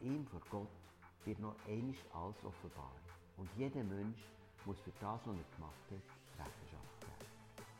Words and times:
ihm, 0.00 0.26
vor 0.26 0.40
Gott, 0.50 0.68
wird 1.24 1.38
noch 1.40 1.56
einmal 1.66 1.94
alles 2.12 2.44
offenbar. 2.44 2.94
Und 3.36 3.48
jeder 3.56 3.82
Mensch 3.84 4.20
muss 4.64 4.78
für 4.80 4.92
das, 5.00 5.20
was 5.24 5.36
er 5.36 5.56
gemacht 5.56 5.84
hat, 5.90 6.46
Rechenschaft. 6.46 6.98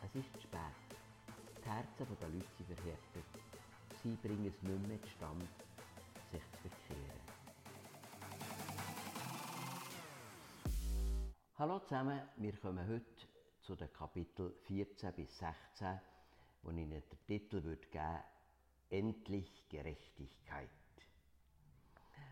Es 0.04 0.14
ist 0.14 0.42
spät. 0.42 0.60
Die 1.58 1.68
Herzen 1.68 2.16
der 2.20 2.28
Leute 2.28 2.46
sind 2.56 2.66
verhärtet. 2.66 3.24
Sie 4.02 4.14
bringen 4.22 4.46
es 4.46 4.62
nicht 4.62 4.88
mehr 4.88 5.02
zustande, 5.02 5.46
sich 6.30 6.42
zu 6.42 6.68
bekehren. 6.68 7.20
Hallo 11.59 11.80
zusammen, 11.80 12.23
wir 12.37 12.57
kommen 12.57 12.87
heute 12.87 13.05
zu 13.62 13.75
den 13.75 13.93
Kapiteln 13.93 14.53
14 14.66 15.12
bis 15.14 15.37
16, 15.39 16.00
wo 16.62 16.71
ich 16.71 16.77
Ihnen 16.77 16.91
den 16.91 17.27
Titel 17.27 17.62
würde 17.64 17.87
geben 17.89 18.23
Endlich 18.91 19.69
Gerechtigkeit. 19.69 20.77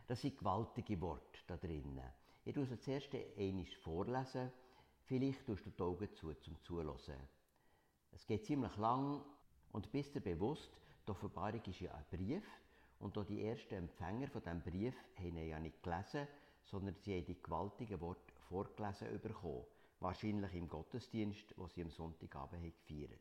Das 0.06 0.20
sind 0.20 0.38
gewaltige 0.38 1.00
Worte 1.00 1.40
da 1.46 1.56
drinnen. 1.56 2.12
Ich 2.44 2.54
lese 2.54 2.74
es 2.74 2.82
zuerst 2.82 3.12
einmal 3.36 3.66
vorlesen, 3.82 4.52
vielleicht 5.04 5.44
tust 5.44 5.66
du 5.66 5.70
die 5.70 5.82
Augen 5.82 6.14
zu 6.14 6.32
zum 6.34 6.62
Zuhören. 6.62 7.28
Es 8.12 8.24
geht 8.24 8.46
ziemlich 8.46 8.76
lang 8.76 9.24
und 9.72 9.90
bist 9.90 10.14
dir 10.14 10.20
bewusst, 10.20 10.70
die 11.06 11.10
Offenbarung 11.10 11.62
ist 11.64 11.80
ja 11.80 11.92
ein 11.92 12.04
Brief 12.10 12.44
und 13.00 13.18
auch 13.18 13.24
die 13.24 13.44
ersten 13.44 13.74
Empfänger 13.74 14.28
von 14.28 14.42
diesem 14.42 14.62
Brief 14.62 14.94
haben 15.18 15.36
ihn 15.36 15.48
ja 15.48 15.58
nicht 15.58 15.82
gelesen, 15.82 16.28
sondern 16.64 16.94
sie 17.00 17.16
haben 17.16 17.26
die 17.26 17.42
gewaltigen 17.42 18.00
Worte 18.00 18.32
vorgelesen 18.48 19.20
bekommen. 19.20 19.64
Wahrscheinlich 20.00 20.54
im 20.54 20.68
Gottesdienst, 20.68 21.54
wo 21.56 21.66
sie 21.68 21.82
am 21.82 21.90
Sonntagabend 21.90 22.62
haben 22.62 22.72
gefeiert 22.86 23.20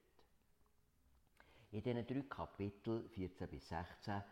In 1.72 1.82
diesen 1.82 2.06
drei 2.06 2.22
Kapiteln, 2.30 3.10
14 3.10 3.48
bis 3.48 3.70
16, 3.70 4.24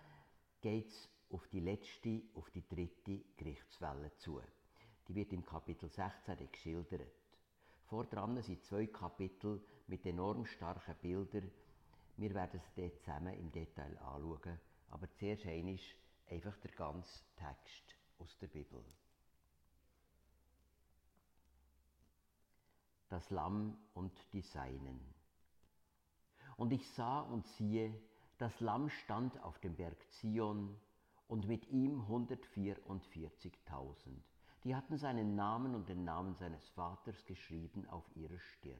geht 0.61 0.87
es 0.87 1.09
auf 1.33 1.47
die 1.47 1.59
letzte, 1.59 2.21
auf 2.35 2.49
die 2.51 2.63
dritte 2.67 3.19
Gerichtswelle 3.35 4.15
zu. 4.17 4.39
Die 5.07 5.15
wird 5.15 5.33
im 5.33 5.43
Kapitel 5.43 5.89
16 5.89 6.37
geschildert. 6.51 7.11
Vordran 7.87 8.41
sind 8.43 8.63
zwei 8.63 8.85
Kapitel 8.87 9.59
mit 9.87 10.05
enorm 10.05 10.45
starken 10.45 10.95
Bildern. 11.01 11.51
Wir 12.17 12.33
werden 12.35 12.61
sie 12.61 12.81
dort 12.81 12.99
zusammen 12.99 13.33
im 13.33 13.51
Detail 13.51 13.97
anschauen. 13.97 14.59
Aber 14.91 15.11
zuerst 15.13 15.47
einmal 15.47 15.79
einfach 16.29 16.55
der 16.57 16.71
ganze 16.71 17.23
Text 17.35 17.95
aus 18.19 18.37
der 18.37 18.47
Bibel. 18.47 18.83
Das 23.09 23.29
Lamm 23.31 23.77
und 23.95 24.13
die 24.33 24.41
Seinen. 24.41 24.99
Und 26.57 26.71
ich 26.71 26.87
sah 26.91 27.21
und 27.21 27.47
siehe, 27.47 27.93
das 28.37 28.59
Lamm 28.59 28.89
stand 28.89 29.41
auf 29.43 29.57
dem 29.59 29.75
Berg 29.75 29.97
Zion 30.11 30.79
und 31.27 31.47
mit 31.47 31.67
ihm 31.69 32.01
144.000. 32.01 33.95
Die 34.63 34.75
hatten 34.75 34.97
seinen 34.97 35.35
Namen 35.35 35.75
und 35.75 35.89
den 35.89 36.03
Namen 36.03 36.35
seines 36.35 36.67
Vaters 36.69 37.25
geschrieben 37.25 37.87
auf 37.89 38.05
ihre 38.15 38.39
Stirn. 38.39 38.79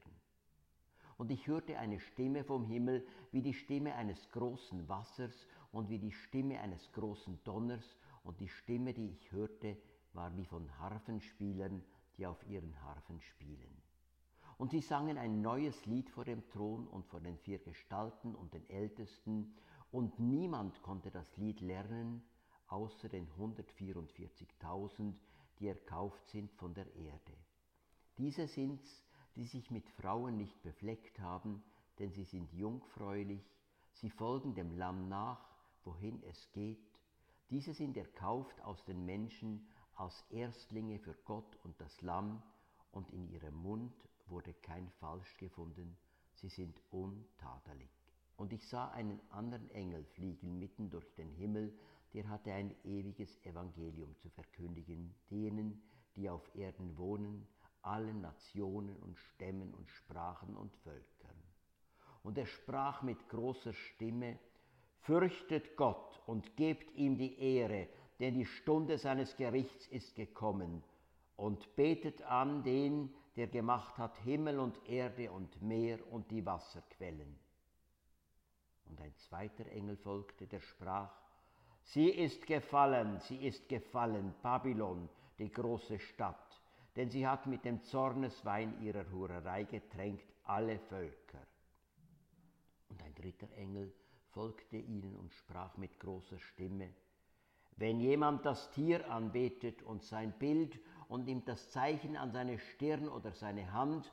Und 1.16 1.30
ich 1.30 1.46
hörte 1.46 1.78
eine 1.78 2.00
Stimme 2.00 2.42
vom 2.42 2.64
Himmel 2.64 3.06
wie 3.30 3.42
die 3.42 3.54
Stimme 3.54 3.94
eines 3.94 4.30
großen 4.32 4.88
Wassers 4.88 5.46
und 5.72 5.88
wie 5.88 5.98
die 5.98 6.12
Stimme 6.12 6.60
eines 6.60 6.90
großen 6.92 7.42
Donners, 7.44 7.96
und 8.24 8.40
die 8.40 8.48
Stimme, 8.48 8.94
die 8.94 9.10
ich 9.10 9.32
hörte, 9.32 9.76
war 10.14 10.34
wie 10.36 10.46
von 10.46 10.66
Harfenspielern, 10.78 11.84
die 12.16 12.26
auf 12.26 12.42
ihren 12.48 12.80
Harfen 12.82 13.20
spielen. 13.20 13.82
Und 14.56 14.70
sie 14.70 14.80
sangen 14.80 15.18
ein 15.18 15.42
neues 15.42 15.84
Lied 15.84 16.08
vor 16.08 16.24
dem 16.24 16.48
Thron 16.48 16.86
und 16.86 17.06
vor 17.06 17.20
den 17.20 17.36
vier 17.36 17.58
Gestalten 17.58 18.34
und 18.34 18.54
den 18.54 18.68
Ältesten, 18.70 19.54
und 19.90 20.18
niemand 20.18 20.82
konnte 20.82 21.10
das 21.10 21.36
Lied 21.36 21.60
lernen, 21.60 22.22
außer 22.68 23.08
den 23.08 23.28
144.000, 23.38 25.14
die 25.58 25.68
erkauft 25.68 26.28
sind 26.28 26.52
von 26.52 26.74
der 26.74 26.86
Erde. 26.94 27.32
Diese 28.18 28.46
sind's, 28.46 29.04
die 29.36 29.46
sich 29.46 29.70
mit 29.70 29.88
Frauen 29.90 30.36
nicht 30.36 30.62
befleckt 30.62 31.18
haben, 31.20 31.62
denn 31.98 32.12
sie 32.12 32.24
sind 32.24 32.52
jungfräulich, 32.52 33.42
sie 33.92 34.10
folgen 34.10 34.54
dem 34.54 34.76
Lamm 34.76 35.08
nach, 35.08 35.48
wohin 35.84 36.22
es 36.24 36.50
geht. 36.52 36.84
Diese 37.50 37.74
sind 37.74 37.96
erkauft 37.96 38.60
aus 38.62 38.84
den 38.84 39.04
Menschen 39.04 39.68
als 39.94 40.24
Erstlinge 40.30 40.98
für 40.98 41.14
Gott 41.24 41.56
und 41.64 41.80
das 41.80 42.00
Lamm, 42.02 42.42
und 42.92 43.10
in 43.10 43.28
ihrem 43.28 43.56
Mund 43.56 43.92
wurde 44.26 44.54
kein 44.54 44.88
Falsch 45.00 45.36
gefunden, 45.38 45.96
sie 46.34 46.48
sind 46.48 46.80
untadelig. 46.90 47.90
Und 48.36 48.52
ich 48.52 48.68
sah 48.68 48.88
einen 48.90 49.20
anderen 49.30 49.68
Engel 49.70 50.04
fliegen 50.04 50.58
mitten 50.58 50.90
durch 50.90 51.12
den 51.14 51.30
Himmel, 51.32 51.76
der 52.14 52.28
hatte 52.28 52.52
ein 52.52 52.74
ewiges 52.84 53.44
Evangelium 53.44 54.16
zu 54.16 54.30
verkündigen, 54.30 55.14
denen, 55.30 55.82
die 56.14 56.30
auf 56.30 56.54
Erden 56.54 56.96
wohnen, 56.96 57.46
allen 57.82 58.20
Nationen 58.20 58.96
und 58.98 59.18
Stämmen 59.18 59.74
und 59.74 59.90
Sprachen 59.90 60.56
und 60.56 60.74
Völkern. 60.76 61.36
Und 62.22 62.38
er 62.38 62.46
sprach 62.46 63.02
mit 63.02 63.28
großer 63.28 63.74
Stimme, 63.74 64.38
Fürchtet 65.00 65.76
Gott 65.76 66.22
und 66.24 66.56
gebt 66.56 66.90
ihm 66.94 67.18
die 67.18 67.38
Ehre, 67.38 67.88
denn 68.20 68.34
die 68.34 68.46
Stunde 68.46 68.96
seines 68.96 69.36
Gerichts 69.36 69.86
ist 69.88 70.14
gekommen, 70.14 70.82
und 71.36 71.74
betet 71.74 72.22
an 72.22 72.62
den, 72.62 73.12
der 73.36 73.48
gemacht 73.48 73.98
hat 73.98 74.16
Himmel 74.18 74.60
und 74.60 74.88
Erde 74.88 75.32
und 75.32 75.60
Meer 75.60 75.98
und 76.12 76.30
die 76.30 76.46
Wasserquellen. 76.46 77.38
Und 78.86 79.00
ein 79.00 79.14
zweiter 79.16 79.66
Engel 79.66 79.96
folgte, 79.96 80.46
der 80.46 80.60
sprach, 80.60 81.23
Sie 81.84 82.08
ist 82.08 82.46
gefallen, 82.46 83.20
sie 83.20 83.46
ist 83.46 83.68
gefallen, 83.68 84.34
Babylon, 84.42 85.08
die 85.38 85.50
große 85.50 85.98
Stadt, 85.98 86.60
denn 86.96 87.10
sie 87.10 87.26
hat 87.26 87.46
mit 87.46 87.64
dem 87.64 87.82
Zorneswein 87.82 88.80
ihrer 88.82 89.10
Hurerei 89.10 89.64
getränkt 89.64 90.32
alle 90.44 90.78
Völker. 90.78 91.46
Und 92.88 93.02
ein 93.02 93.14
dritter 93.14 93.50
Engel 93.56 93.92
folgte 94.30 94.76
ihnen 94.76 95.16
und 95.16 95.32
sprach 95.32 95.76
mit 95.76 96.00
großer 96.00 96.38
Stimme, 96.38 96.90
wenn 97.76 98.00
jemand 98.00 98.46
das 98.46 98.70
Tier 98.70 99.10
anbetet 99.10 99.82
und 99.82 100.04
sein 100.04 100.32
Bild 100.38 100.78
und 101.08 101.24
nimmt 101.24 101.48
das 101.48 101.70
Zeichen 101.70 102.16
an 102.16 102.30
seine 102.30 102.58
Stirn 102.58 103.08
oder 103.08 103.32
seine 103.32 103.72
Hand, 103.72 104.12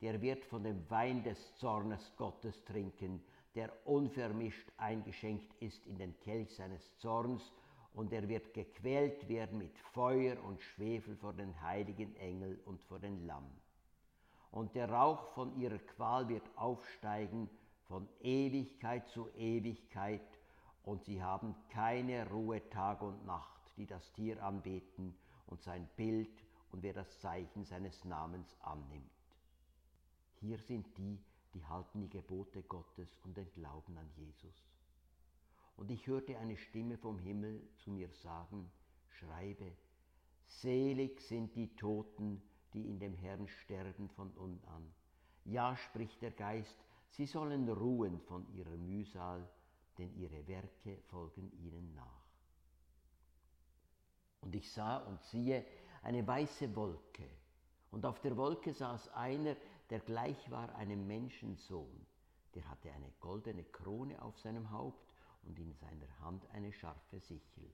der 0.00 0.20
wird 0.22 0.44
von 0.46 0.64
dem 0.64 0.88
Wein 0.90 1.22
des 1.22 1.54
Zornes 1.56 2.12
Gottes 2.16 2.64
trinken, 2.64 3.22
der 3.54 3.70
unvermischt 3.86 4.70
eingeschenkt 4.76 5.54
ist 5.60 5.86
in 5.86 5.98
den 5.98 6.18
Kelch 6.20 6.54
seines 6.54 6.96
Zorns, 6.98 7.52
und 7.94 8.10
er 8.12 8.26
wird 8.26 8.54
gequält 8.54 9.28
werden 9.28 9.58
mit 9.58 9.78
Feuer 9.92 10.42
und 10.44 10.62
Schwefel 10.62 11.14
vor 11.16 11.34
den 11.34 11.60
heiligen 11.60 12.16
Engel 12.16 12.58
und 12.64 12.82
vor 12.84 12.98
den 12.98 13.26
Lamm. 13.26 13.50
Und 14.50 14.74
der 14.74 14.90
Rauch 14.90 15.28
von 15.34 15.54
ihrer 15.60 15.78
Qual 15.78 16.28
wird 16.28 16.42
aufsteigen 16.56 17.50
von 17.88 18.08
Ewigkeit 18.22 19.08
zu 19.08 19.28
Ewigkeit, 19.36 20.22
und 20.84 21.04
sie 21.04 21.22
haben 21.22 21.54
keine 21.68 22.28
Ruhe 22.30 22.68
Tag 22.70 23.02
und 23.02 23.24
Nacht, 23.24 23.60
die 23.76 23.86
das 23.86 24.12
Tier 24.12 24.42
anbeten 24.42 25.14
und 25.46 25.62
sein 25.62 25.88
Bild 25.96 26.42
und 26.72 26.82
wer 26.82 26.92
das 26.92 27.20
Zeichen 27.20 27.64
seines 27.64 28.04
Namens 28.04 28.56
annimmt. 28.62 29.10
Hier 30.40 30.58
sind 30.58 30.86
die, 30.96 31.18
die 31.54 31.64
halten 31.66 32.00
die 32.00 32.08
Gebote 32.08 32.62
Gottes 32.62 33.08
und 33.24 33.36
den 33.36 33.50
Glauben 33.52 33.96
an 33.98 34.10
Jesus. 34.16 34.66
Und 35.76 35.90
ich 35.90 36.06
hörte 36.06 36.38
eine 36.38 36.56
Stimme 36.56 36.96
vom 36.98 37.18
Himmel 37.18 37.62
zu 37.76 37.90
mir 37.90 38.10
sagen, 38.10 38.70
schreibe, 39.08 39.72
selig 40.46 41.20
sind 41.20 41.54
die 41.56 41.74
Toten, 41.76 42.42
die 42.72 42.88
in 42.88 42.98
dem 42.98 43.14
Herrn 43.14 43.48
sterben 43.48 44.08
von 44.10 44.32
nun 44.34 44.60
an. 44.66 44.92
Ja, 45.44 45.76
spricht 45.76 46.22
der 46.22 46.30
Geist, 46.30 46.78
sie 47.10 47.26
sollen 47.26 47.68
ruhen 47.68 48.20
von 48.20 48.46
ihrer 48.54 48.76
Mühsal, 48.76 49.48
denn 49.98 50.14
ihre 50.14 50.46
Werke 50.46 50.98
folgen 51.08 51.52
ihnen 51.58 51.94
nach. 51.94 52.26
Und 54.40 54.54
ich 54.54 54.70
sah 54.72 54.98
und 54.98 55.22
siehe 55.22 55.64
eine 56.02 56.26
weiße 56.26 56.74
Wolke, 56.74 57.28
und 57.90 58.06
auf 58.06 58.20
der 58.20 58.36
Wolke 58.36 58.72
saß 58.72 59.10
einer, 59.10 59.54
der 59.92 60.00
gleich 60.00 60.50
war 60.50 60.74
einem 60.76 61.06
Menschensohn. 61.06 62.06
Der 62.54 62.66
hatte 62.70 62.90
eine 62.92 63.12
goldene 63.20 63.62
Krone 63.62 64.22
auf 64.22 64.38
seinem 64.38 64.70
Haupt 64.70 65.06
und 65.42 65.58
in 65.58 65.74
seiner 65.74 66.08
Hand 66.20 66.48
eine 66.54 66.72
scharfe 66.72 67.20
Sichel. 67.20 67.70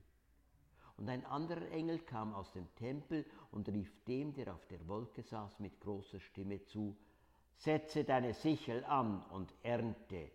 Und 0.97 1.09
ein 1.09 1.25
anderer 1.27 1.71
Engel 1.71 2.01
kam 2.01 2.35
aus 2.35 2.51
dem 2.51 2.75
Tempel 2.75 3.25
und 3.53 3.69
rief 3.69 3.93
dem, 4.07 4.35
der 4.35 4.53
auf 4.53 4.67
der 4.67 4.85
Wolke 4.89 5.23
saß, 5.23 5.61
mit 5.61 5.81
großer 5.81 6.19
Stimme 6.19 6.65
zu, 6.65 6.97
Setze 7.55 8.03
deine 8.03 8.35
Sichel 8.35 8.85
an 8.87 9.23
und 9.27 9.55
ernte, 9.63 10.33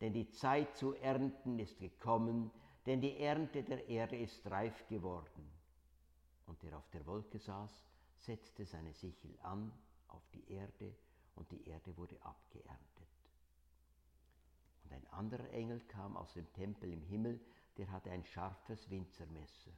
denn 0.00 0.14
die 0.14 0.30
Zeit 0.30 0.74
zu 0.74 0.94
ernten 0.94 1.58
ist 1.58 1.78
gekommen, 1.78 2.50
denn 2.86 3.02
die 3.02 3.18
Ernte 3.18 3.62
der 3.62 3.86
Erde 3.88 4.16
ist 4.16 4.50
reif 4.50 4.88
geworden. 4.88 5.50
Und 6.46 6.62
der 6.62 6.78
auf 6.78 6.88
der 6.88 7.04
Wolke 7.04 7.38
saß, 7.38 7.84
setzte 8.20 8.64
seine 8.64 8.94
Sichel 8.94 9.38
an 9.42 9.70
auf 10.08 10.26
die 10.32 10.50
Erde 10.50 10.94
und 11.36 11.50
die 11.50 11.68
Erde 11.68 11.96
wurde 11.96 12.16
abgeerntet. 12.22 12.86
Und 14.84 14.92
ein 14.92 15.06
anderer 15.08 15.50
Engel 15.50 15.80
kam 15.88 16.16
aus 16.16 16.32
dem 16.34 16.50
Tempel 16.52 16.92
im 16.92 17.02
Himmel, 17.02 17.40
der 17.76 17.90
hatte 17.90 18.10
ein 18.10 18.24
scharfes 18.24 18.88
Winzermesser. 18.90 19.72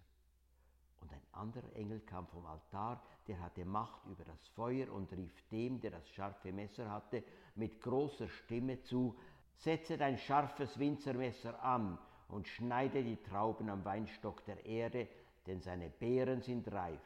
Und 1.00 1.12
ein 1.12 1.22
anderer 1.32 1.72
Engel 1.74 2.00
kam 2.00 2.26
vom 2.26 2.46
Altar, 2.46 3.02
der 3.26 3.40
hatte 3.40 3.64
Macht 3.64 4.04
über 4.06 4.24
das 4.24 4.48
Feuer 4.48 4.92
und 4.92 5.12
rief 5.12 5.32
dem, 5.48 5.80
der 5.80 5.92
das 5.92 6.08
scharfe 6.10 6.52
Messer 6.52 6.90
hatte, 6.90 7.22
mit 7.54 7.80
großer 7.80 8.28
Stimme 8.28 8.82
zu, 8.82 9.16
setze 9.56 9.96
dein 9.96 10.18
scharfes 10.18 10.78
Winzermesser 10.78 11.62
an 11.62 11.98
und 12.28 12.48
schneide 12.48 13.02
die 13.02 13.16
Trauben 13.22 13.68
am 13.70 13.84
Weinstock 13.84 14.44
der 14.44 14.64
Erde, 14.64 15.08
denn 15.46 15.60
seine 15.60 15.88
Beeren 15.88 16.42
sind 16.42 16.70
reif. 16.70 17.00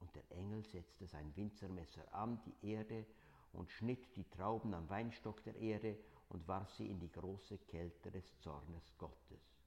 Und 0.00 0.14
der 0.14 0.30
Engel 0.32 0.64
setzte 0.64 1.06
sein 1.06 1.34
Winzermesser 1.36 2.02
an 2.12 2.40
die 2.44 2.72
Erde 2.72 3.06
und 3.52 3.70
schnitt 3.70 4.16
die 4.16 4.28
Trauben 4.30 4.74
am 4.74 4.88
Weinstock 4.88 5.42
der 5.44 5.56
Erde 5.56 5.96
und 6.28 6.46
warf 6.48 6.72
sie 6.72 6.88
in 6.88 6.98
die 6.98 7.12
große 7.12 7.58
Kälte 7.58 8.10
des 8.10 8.38
Zornes 8.40 8.92
Gottes. 8.98 9.58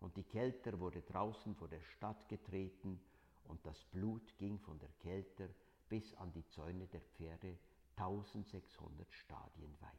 Und 0.00 0.16
die 0.16 0.24
Kelter 0.24 0.78
wurde 0.80 1.02
draußen 1.02 1.54
vor 1.54 1.68
der 1.68 1.82
Stadt 1.82 2.28
getreten, 2.28 3.00
und 3.46 3.64
das 3.66 3.84
Blut 3.84 4.36
ging 4.38 4.58
von 4.58 4.78
der 4.78 4.88
Kelter 5.00 5.48
bis 5.88 6.14
an 6.14 6.32
die 6.32 6.46
Zäune 6.48 6.86
der 6.86 7.02
Pferde 7.02 7.58
1600 7.96 9.12
Stadien 9.12 9.74
weit. 9.80 9.90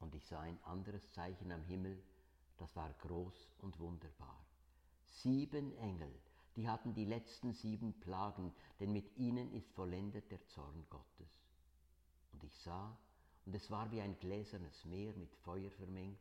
Und 0.00 0.14
ich 0.14 0.26
sah 0.26 0.40
ein 0.40 0.58
anderes 0.64 1.12
Zeichen 1.12 1.52
am 1.52 1.62
Himmel, 1.64 2.02
das 2.56 2.74
war 2.74 2.92
groß 3.02 3.50
und 3.60 3.78
wunderbar. 3.78 4.44
Sieben 5.04 5.76
Engel, 5.76 6.12
die 6.56 6.68
hatten 6.68 6.94
die 6.94 7.04
letzten 7.04 7.52
sieben 7.52 7.98
Plagen, 8.00 8.52
denn 8.80 8.92
mit 8.92 9.16
ihnen 9.16 9.52
ist 9.52 9.70
vollendet 9.72 10.30
der 10.30 10.44
Zorn 10.46 10.84
Gottes. 10.90 11.30
Und 12.32 12.44
ich 12.44 12.58
sah, 12.60 12.96
und 13.46 13.54
es 13.54 13.70
war 13.70 13.90
wie 13.90 14.00
ein 14.00 14.18
gläsernes 14.18 14.84
Meer 14.84 15.14
mit 15.14 15.34
Feuer 15.36 15.70
vermengt, 15.70 16.18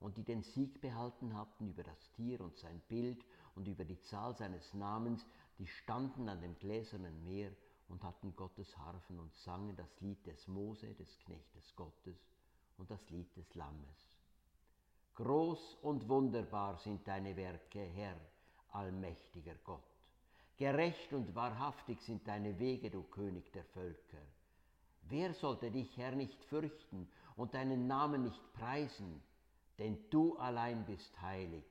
und 0.00 0.16
die 0.16 0.24
den 0.24 0.42
Sieg 0.42 0.80
behalten 0.80 1.34
hatten 1.34 1.68
über 1.68 1.82
das 1.82 2.10
Tier 2.12 2.40
und 2.40 2.56
sein 2.56 2.80
Bild 2.88 3.22
und 3.54 3.68
über 3.68 3.84
die 3.84 4.00
Zahl 4.00 4.34
seines 4.34 4.72
Namens, 4.72 5.26
die 5.58 5.66
standen 5.66 6.28
an 6.28 6.40
dem 6.40 6.58
gläsernen 6.58 7.22
Meer 7.22 7.52
und 7.88 8.02
hatten 8.02 8.34
Gottes 8.34 8.76
Harfen 8.78 9.18
und 9.18 9.34
sangen 9.34 9.76
das 9.76 10.00
Lied 10.00 10.24
des 10.26 10.48
Mose, 10.48 10.94
des 10.94 11.18
Knechtes 11.18 11.76
Gottes, 11.76 12.16
und 12.78 12.90
das 12.90 13.10
Lied 13.10 13.36
des 13.36 13.54
Lammes. 13.54 14.08
Groß 15.16 15.76
und 15.82 16.08
wunderbar 16.08 16.78
sind 16.78 17.06
deine 17.06 17.36
Werke, 17.36 17.80
Herr, 17.80 18.16
allmächtiger 18.72 19.54
Gott. 19.64 19.84
Gerecht 20.56 21.12
und 21.12 21.34
wahrhaftig 21.34 22.00
sind 22.02 22.26
deine 22.28 22.58
Wege, 22.58 22.90
du 22.90 23.02
König 23.02 23.50
der 23.52 23.64
Völker. 23.64 24.18
Wer 25.02 25.32
sollte 25.32 25.70
dich, 25.70 25.96
Herr, 25.96 26.12
nicht 26.12 26.44
fürchten 26.44 27.08
und 27.36 27.54
deinen 27.54 27.86
Namen 27.86 28.24
nicht 28.24 28.52
preisen? 28.52 29.22
Denn 29.78 29.98
du 30.10 30.36
allein 30.36 30.84
bist 30.84 31.20
heilig. 31.22 31.64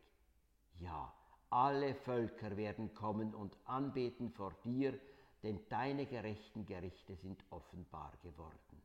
Ja, 0.79 1.13
alle 1.49 1.95
Völker 1.95 2.57
werden 2.57 2.93
kommen 2.93 3.35
und 3.35 3.55
anbeten 3.65 4.31
vor 4.31 4.53
dir, 4.63 4.99
denn 5.43 5.59
deine 5.69 6.05
gerechten 6.05 6.65
Gerichte 6.65 7.15
sind 7.15 7.43
offenbar 7.49 8.13
geworden. 8.21 8.81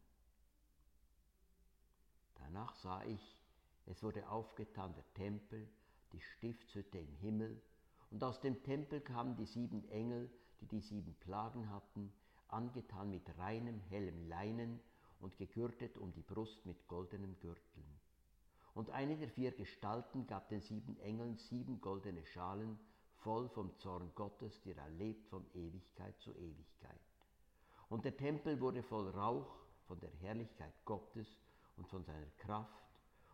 Danach 2.36 2.74
sah 2.76 3.02
ich, 3.04 3.36
es 3.86 4.02
wurde 4.02 4.28
aufgetan 4.28 4.94
der 4.94 5.14
Tempel, 5.14 5.68
die 6.12 6.20
Stiftshütte 6.20 6.98
im 6.98 7.14
Himmel, 7.16 7.60
und 8.14 8.22
aus 8.22 8.40
dem 8.40 8.62
Tempel 8.62 9.00
kamen 9.00 9.34
die 9.34 9.44
sieben 9.44 9.88
Engel, 9.88 10.30
die 10.60 10.68
die 10.68 10.80
sieben 10.80 11.16
Plagen 11.16 11.68
hatten, 11.70 12.12
angetan 12.46 13.10
mit 13.10 13.28
reinem, 13.38 13.80
hellem 13.80 14.28
Leinen 14.28 14.78
und 15.18 15.36
gegürtet 15.36 15.98
um 15.98 16.12
die 16.12 16.22
Brust 16.22 16.64
mit 16.64 16.86
goldenen 16.86 17.36
Gürteln. 17.40 17.98
Und 18.72 18.90
eine 18.90 19.16
der 19.16 19.28
vier 19.28 19.50
Gestalten 19.50 20.28
gab 20.28 20.48
den 20.48 20.60
sieben 20.60 20.96
Engeln 21.00 21.36
sieben 21.38 21.80
goldene 21.80 22.24
Schalen 22.24 22.78
voll 23.16 23.48
vom 23.48 23.76
Zorn 23.78 24.12
Gottes, 24.14 24.62
der 24.62 24.76
erlebt 24.76 25.26
von 25.26 25.44
Ewigkeit 25.52 26.16
zu 26.20 26.30
Ewigkeit. 26.36 27.00
Und 27.88 28.04
der 28.04 28.16
Tempel 28.16 28.60
wurde 28.60 28.84
voll 28.84 29.08
Rauch 29.08 29.56
von 29.88 29.98
der 29.98 30.10
Herrlichkeit 30.20 30.72
Gottes 30.84 31.26
und 31.76 31.88
von 31.88 32.04
seiner 32.04 32.30
Kraft, 32.38 32.84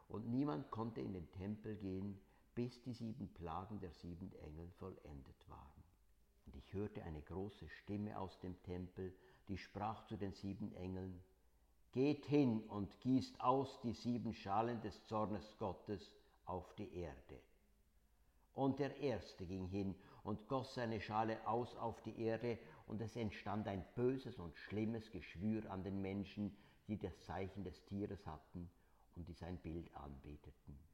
und 0.09 0.26
niemand 0.31 0.71
konnte 0.71 1.03
in 1.03 1.12
den 1.12 1.31
Tempel 1.33 1.76
gehen, 1.76 2.19
bis 2.55 2.82
die 2.82 2.93
sieben 2.93 3.32
Plagen 3.35 3.81
der 3.81 3.93
sieben 3.93 4.32
Engel 4.32 4.70
vollendet 4.79 5.49
waren. 5.49 5.82
Und 6.47 6.56
ich 6.56 6.73
hörte 6.73 7.02
eine 7.05 7.23
große 7.23 7.69
Stimme 7.69 8.19
aus 8.19 8.38
dem 8.41 8.61
Tempel, 8.62 9.14
die 9.49 9.56
sprach 9.58 10.05
zu 10.06 10.17
den 10.17 10.32
sieben 10.32 10.73
Engeln, 10.73 11.23
Geht 11.93 12.25
hin 12.26 12.62
und 12.69 13.00
gießt 13.00 13.41
aus 13.41 13.81
die 13.81 13.94
sieben 13.94 14.32
Schalen 14.32 14.81
des 14.81 15.05
Zornes 15.06 15.58
Gottes 15.58 16.14
auf 16.44 16.73
die 16.76 16.94
Erde. 16.94 17.41
Und 18.55 18.79
der 18.79 18.97
erste 18.99 19.44
ging 19.44 19.67
hin 19.67 19.97
und 20.23 20.47
goss 20.49 20.75
seine 20.75 21.00
Schale 21.00 21.47
aus 21.49 21.75
auf 21.76 22.00
die 22.02 22.20
Erde, 22.20 22.58
und 22.87 23.00
es 23.00 23.17
entstand 23.17 23.69
ein 23.69 23.85
böses 23.94 24.38
und 24.38 24.56
schlimmes 24.56 25.11
Geschwür 25.11 25.70
an 25.70 25.82
den 25.82 26.00
Menschen, 26.02 26.56
die 26.88 26.99
das 26.99 27.20
Zeichen 27.23 27.64
des 27.64 27.85
Tieres 27.85 28.26
hatten 28.26 28.69
und 29.14 29.29
die 29.29 29.32
sein 29.32 29.58
Bild 29.58 29.94
anbeteten. 29.94 30.90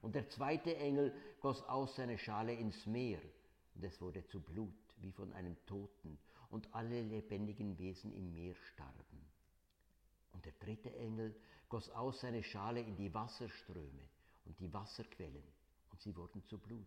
Und 0.00 0.14
der 0.14 0.28
zweite 0.28 0.76
Engel 0.76 1.14
goss 1.40 1.62
aus 1.64 1.96
seine 1.96 2.18
Schale 2.18 2.54
ins 2.54 2.86
Meer, 2.86 3.20
und 3.74 3.84
es 3.84 4.00
wurde 4.00 4.26
zu 4.26 4.40
Blut 4.40 4.74
wie 5.00 5.12
von 5.12 5.32
einem 5.32 5.56
Toten, 5.66 6.18
und 6.50 6.72
alle 6.74 7.02
lebendigen 7.02 7.78
Wesen 7.78 8.12
im 8.12 8.32
Meer 8.32 8.54
starben. 8.72 9.26
Und 10.32 10.44
der 10.44 10.54
dritte 10.60 10.94
Engel 10.96 11.34
goss 11.68 11.90
aus 11.90 12.20
seine 12.20 12.42
Schale 12.42 12.80
in 12.80 12.96
die 12.96 13.12
Wasserströme 13.12 14.08
und 14.46 14.58
die 14.58 14.72
Wasserquellen, 14.72 15.44
und 15.90 16.00
sie 16.00 16.16
wurden 16.16 16.42
zu 16.44 16.58
Blut. 16.58 16.86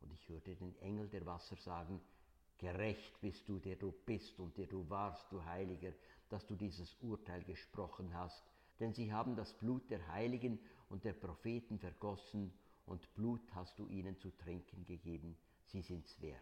Und 0.00 0.12
ich 0.12 0.28
hörte 0.28 0.54
den 0.54 0.76
Engel 0.80 1.08
der 1.08 1.24
Wasser 1.24 1.56
sagen, 1.56 2.00
Gerecht 2.58 3.20
bist 3.20 3.48
du, 3.48 3.58
der 3.58 3.76
du 3.76 3.92
bist 4.06 4.38
und 4.38 4.56
der 4.56 4.66
du 4.66 4.88
warst, 4.88 5.30
du 5.30 5.44
Heiliger, 5.44 5.92
dass 6.28 6.46
du 6.46 6.54
dieses 6.54 6.94
Urteil 7.00 7.42
gesprochen 7.44 8.14
hast, 8.14 8.42
denn 8.80 8.92
sie 8.92 9.12
haben 9.12 9.36
das 9.36 9.52
Blut 9.54 9.90
der 9.90 10.06
Heiligen 10.08 10.58
und 10.88 11.04
der 11.04 11.12
Propheten 11.12 11.78
vergossen, 11.78 12.52
und 12.86 13.14
Blut 13.14 13.40
hast 13.54 13.78
du 13.78 13.88
ihnen 13.88 14.18
zu 14.18 14.30
trinken 14.30 14.84
gegeben, 14.84 15.38
sie 15.64 15.80
sind's 15.80 16.20
wert. 16.20 16.38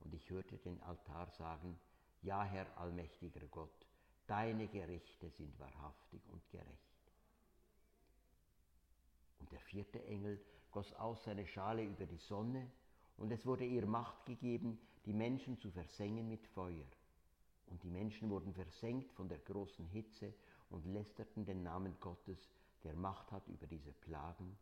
Und 0.00 0.14
ich 0.14 0.30
hörte 0.30 0.56
den 0.58 0.80
Altar 0.82 1.28
sagen, 1.30 1.78
Ja, 2.22 2.44
Herr 2.44 2.66
allmächtiger 2.78 3.44
Gott, 3.48 3.86
deine 4.26 4.68
Gerichte 4.68 5.30
sind 5.30 5.58
wahrhaftig 5.58 6.22
und 6.28 6.48
gerecht. 6.50 7.12
Und 9.40 9.50
der 9.50 9.60
vierte 9.60 10.04
Engel 10.04 10.40
goss 10.70 10.92
aus 10.94 11.24
seine 11.24 11.46
Schale 11.46 11.84
über 11.84 12.06
die 12.06 12.18
Sonne, 12.18 12.70
und 13.16 13.32
es 13.32 13.46
wurde 13.46 13.64
ihr 13.64 13.86
Macht 13.86 14.26
gegeben, 14.26 14.78
die 15.06 15.14
Menschen 15.14 15.58
zu 15.58 15.70
versengen 15.70 16.28
mit 16.28 16.46
Feuer. 16.48 16.86
Und 17.68 17.82
die 17.82 17.90
Menschen 17.90 18.28
wurden 18.28 18.52
versenkt 18.52 19.10
von 19.12 19.28
der 19.28 19.38
großen 19.38 19.86
Hitze 19.86 20.34
und 20.70 20.84
lästerten 20.86 21.44
den 21.44 21.62
Namen 21.62 21.96
Gottes, 22.00 22.38
der 22.84 22.94
Macht 22.94 23.30
hat 23.32 23.46
über 23.48 23.66
diese 23.66 23.92
Plagen, 23.92 24.56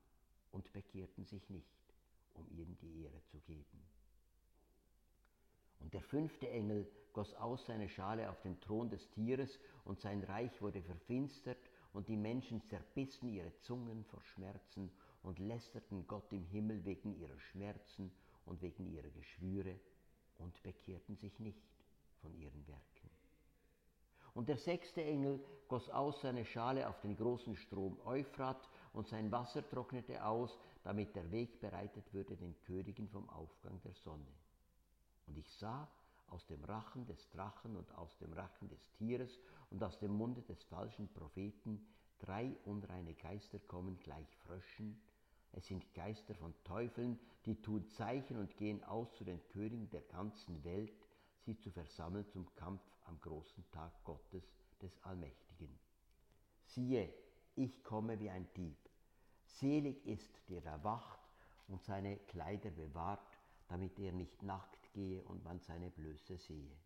und 0.53 0.73
bekehrten 0.73 1.25
sich 1.25 1.51
nicht, 1.51 1.95
um 2.35 2.49
ihm 2.51 2.77
die 2.81 3.03
Ehre 3.03 3.21
zu 3.25 3.41
geben. 3.41 3.83
Und 5.81 5.93
der 5.93 6.03
fünfte 6.03 6.49
Engel 6.49 6.89
goss 7.13 7.35
aus 7.35 7.67
seine 7.67 7.89
Schale 7.89 8.31
auf 8.31 8.41
den 8.43 8.61
Thron 8.61 8.89
des 8.89 9.11
Tieres, 9.11 9.59
und 9.85 10.01
sein 10.01 10.23
Reich 10.23 10.63
wurde 10.63 10.81
verfinstert, 10.83 11.59
und 11.93 12.09
die 12.09 12.17
Menschen 12.17 12.63
zerbissen 12.65 13.29
ihre 13.29 13.57
Zungen 13.61 14.05
vor 14.05 14.23
Schmerzen 14.23 14.91
und 15.23 15.39
lästerten 15.39 16.07
Gott 16.07 16.33
im 16.33 16.45
Himmel 16.47 16.85
wegen 16.85 17.15
ihrer 17.17 17.39
Schmerzen 17.39 18.13
und 18.47 18.61
wegen 18.63 18.87
ihrer 18.93 19.11
Geschwüre 19.11 19.79
und 20.39 20.63
bekehrten 20.63 21.17
sich 21.17 21.39
nicht 21.39 21.63
von 22.21 22.35
ihren 22.35 22.67
Werken. 22.67 22.94
Und 24.35 24.49
der 24.49 24.59
sechste 24.59 25.03
Engel 25.03 25.43
goss 25.69 25.89
aus 25.89 26.21
seine 26.21 26.45
Schale 26.45 26.89
auf 26.89 27.01
den 27.01 27.17
großen 27.17 27.57
Strom 27.57 27.99
Euphrat, 28.05 28.69
und 28.93 29.09
sein 29.09 29.33
Wasser 29.33 29.69
trocknete 29.69 30.25
aus, 30.25 30.57
damit 30.85 31.17
der 31.17 31.31
Weg 31.33 31.61
bereitet 31.61 32.13
würde 32.13 32.37
den 32.37 32.59
Königen 32.61 33.09
vom 33.09 33.29
Aufgang 33.29 33.81
der 33.83 33.95
Sonne. 33.95 34.33
Und 35.27 35.37
ich 35.37 35.51
sah 35.57 35.89
aus 36.29 36.47
dem 36.47 36.63
Rachen 36.65 37.07
des 37.07 37.29
Drachen 37.31 37.77
und 37.77 37.93
aus 37.97 38.17
dem 38.19 38.33
Rachen 38.33 38.69
des 38.69 38.93
Tieres 38.93 39.41
und 39.71 39.83
aus 39.83 39.99
dem 39.99 40.13
Munde 40.13 40.43
des 40.43 40.63
falschen 40.65 41.13
Propheten 41.13 41.87
drei 42.19 42.57
unreine 42.65 43.15
Geister 43.15 43.59
kommen 43.59 43.99
gleich 43.99 44.37
Fröschen. 44.39 45.01
Es 45.53 45.67
sind 45.67 45.93
Geister 45.95 46.35
von 46.35 46.55
Teufeln, 46.65 47.19
die 47.47 47.61
tun 47.61 47.89
Zeichen 47.89 48.39
und 48.39 48.57
gehen 48.57 48.83
aus 48.85 49.13
zu 49.15 49.25
den 49.25 49.47
Königen 49.49 49.91
der 49.91 50.03
ganzen 50.03 50.63
Welt, 50.65 50.95
sie 51.45 51.57
zu 51.59 51.71
versammeln 51.71 52.27
zum 52.29 52.53
Kampf 52.55 52.83
am 53.05 53.21
großen 53.21 53.65
Tag 53.71 53.93
Gottes 54.05 54.45
des 54.81 55.03
Allmächtigen. 55.03 55.79
Siehe, 56.67 57.13
ich 57.57 57.83
komme 57.85 58.19
wie 58.19 58.31
ein 58.31 58.49
Dieb. 58.55 58.79
Selig 59.47 60.05
ist, 60.07 60.49
der 60.49 60.65
erwacht 60.65 61.21
und 61.69 61.83
seine 61.85 62.17
Kleider 62.17 62.71
bewahrt, 62.71 63.39
damit 63.69 63.99
er 63.99 64.13
nicht 64.13 64.43
nackt 64.43 64.93
gehe 64.93 65.23
und 65.25 65.45
man 65.45 65.61
seine 65.61 65.91
Blöße 65.91 66.37
sehe. 66.37 66.77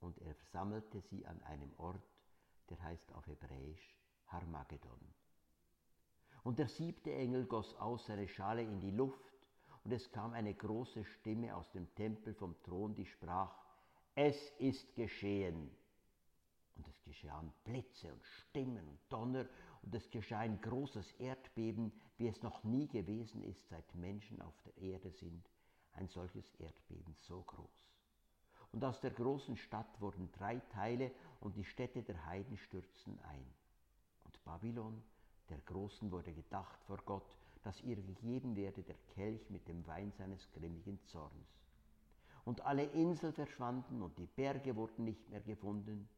Und 0.00 0.18
er 0.18 0.34
versammelte 0.34 1.00
sie 1.00 1.24
an 1.26 1.40
einem 1.42 1.72
Ort, 1.78 2.02
der 2.68 2.82
heißt 2.82 3.12
auf 3.12 3.26
Hebräisch 3.26 3.96
Harmagedon. 4.26 5.00
Und 6.42 6.58
der 6.58 6.68
siebte 6.68 7.12
Engel 7.12 7.46
goss 7.46 7.74
aus 7.76 8.06
seine 8.06 8.26
Schale 8.26 8.62
in 8.62 8.80
die 8.80 8.90
Luft, 8.90 9.32
und 9.84 9.92
es 9.92 10.10
kam 10.12 10.32
eine 10.32 10.54
große 10.54 11.04
Stimme 11.04 11.56
aus 11.56 11.70
dem 11.72 11.92
Tempel 11.94 12.34
vom 12.34 12.60
Thron, 12.62 12.94
die 12.94 13.06
sprach, 13.06 13.61
es 14.14 14.36
ist 14.58 14.94
geschehen. 14.94 15.70
Und 16.76 16.88
es 16.88 17.02
geschahen 17.02 17.52
Blitze 17.64 18.12
und 18.12 18.24
Stimmen 18.24 18.86
und 18.88 18.98
Donner, 19.08 19.46
und 19.82 19.94
es 19.94 20.10
geschah 20.10 20.40
ein 20.40 20.60
großes 20.60 21.12
Erdbeben, 21.18 21.92
wie 22.16 22.28
es 22.28 22.42
noch 22.42 22.62
nie 22.62 22.86
gewesen 22.88 23.42
ist, 23.42 23.68
seit 23.68 23.94
Menschen 23.94 24.40
auf 24.40 24.54
der 24.62 24.76
Erde 24.78 25.10
sind, 25.10 25.50
ein 25.94 26.08
solches 26.08 26.48
Erdbeben 26.58 27.14
so 27.16 27.42
groß. 27.42 27.92
Und 28.70 28.84
aus 28.84 29.00
der 29.00 29.10
großen 29.10 29.56
Stadt 29.56 30.00
wurden 30.00 30.30
drei 30.32 30.60
Teile, 30.70 31.10
und 31.40 31.56
die 31.56 31.64
Städte 31.64 32.02
der 32.02 32.24
Heiden 32.26 32.56
stürzten 32.56 33.18
ein. 33.20 33.44
Und 34.24 34.42
Babylon, 34.44 35.02
der 35.48 35.58
Großen, 35.58 36.10
wurde 36.10 36.32
gedacht 36.32 36.82
vor 36.84 36.98
Gott, 37.04 37.36
dass 37.64 37.80
ihr 37.82 37.96
gegeben 37.96 38.56
werde 38.56 38.82
der 38.82 38.96
Kelch 39.14 39.50
mit 39.50 39.66
dem 39.68 39.86
Wein 39.86 40.12
seines 40.12 40.50
grimmigen 40.52 41.00
Zorns. 41.06 41.61
Und 42.44 42.60
alle 42.62 42.84
Inseln 42.84 43.32
verschwanden 43.32 44.02
und 44.02 44.18
die 44.18 44.26
Berge 44.26 44.74
wurden 44.74 45.04
nicht 45.04 45.28
mehr 45.28 45.40
gefunden, 45.40 46.08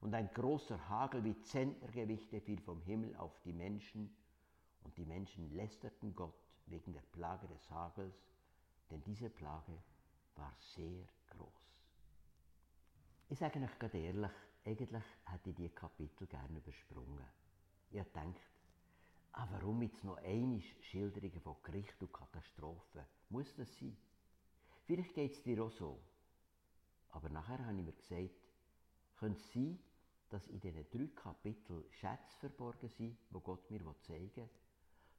und 0.00 0.14
ein 0.14 0.28
großer 0.34 0.88
Hagel 0.88 1.22
wie 1.22 1.40
Zentnergewichte 1.42 2.40
fiel 2.40 2.60
vom 2.60 2.82
Himmel 2.82 3.14
auf 3.16 3.40
die 3.44 3.52
Menschen, 3.52 4.14
und 4.82 4.96
die 4.96 5.04
Menschen 5.04 5.54
lästerten 5.54 6.14
Gott 6.14 6.34
wegen 6.66 6.92
der 6.92 7.02
Plage 7.12 7.46
des 7.46 7.70
Hagels, 7.70 8.14
denn 8.90 9.02
diese 9.04 9.30
Plage 9.30 9.78
war 10.34 10.52
sehr 10.58 11.06
groß. 11.30 11.48
Ich 13.28 13.38
sage 13.38 13.60
euch 13.60 13.78
ganz 13.78 13.94
ehrlich, 13.94 14.30
eigentlich 14.64 14.90
hätte 15.24 15.50
ich 15.50 15.56
diese 15.56 15.70
Kapitel 15.70 16.26
gerne 16.26 16.58
übersprungen. 16.58 17.24
Ihr 17.90 18.04
denkt, 18.04 18.40
ah, 19.32 19.46
warum 19.52 19.82
jetzt 19.82 20.02
noch 20.04 20.16
einmal 20.18 20.60
Schilderungen 20.80 21.40
von 21.40 21.56
Gericht 21.62 22.00
und 22.02 22.12
Katastrophen? 22.12 23.02
Muss 23.30 23.54
das 23.54 23.72
sein? 23.78 23.96
Vielleicht 24.84 25.14
geht 25.14 25.32
es 25.32 25.42
dir 25.42 25.62
auch 25.62 25.70
so. 25.70 26.00
Aber 27.10 27.28
nachher 27.28 27.64
habe 27.64 27.78
ich 27.78 27.84
mir 27.84 27.92
gesagt, 27.92 28.30
könnte 29.16 29.40
es 29.40 29.52
sein, 29.52 29.78
dass 30.30 30.46
in 30.48 30.60
diesen 30.60 30.88
drei 30.90 31.08
Kapiteln 31.14 31.84
Schätze 31.90 32.38
verborgen 32.40 32.88
sind, 32.88 33.18
die 33.30 33.40
Gott 33.40 33.70
mir 33.70 33.80
zeigen 34.00 34.34
will, 34.36 34.48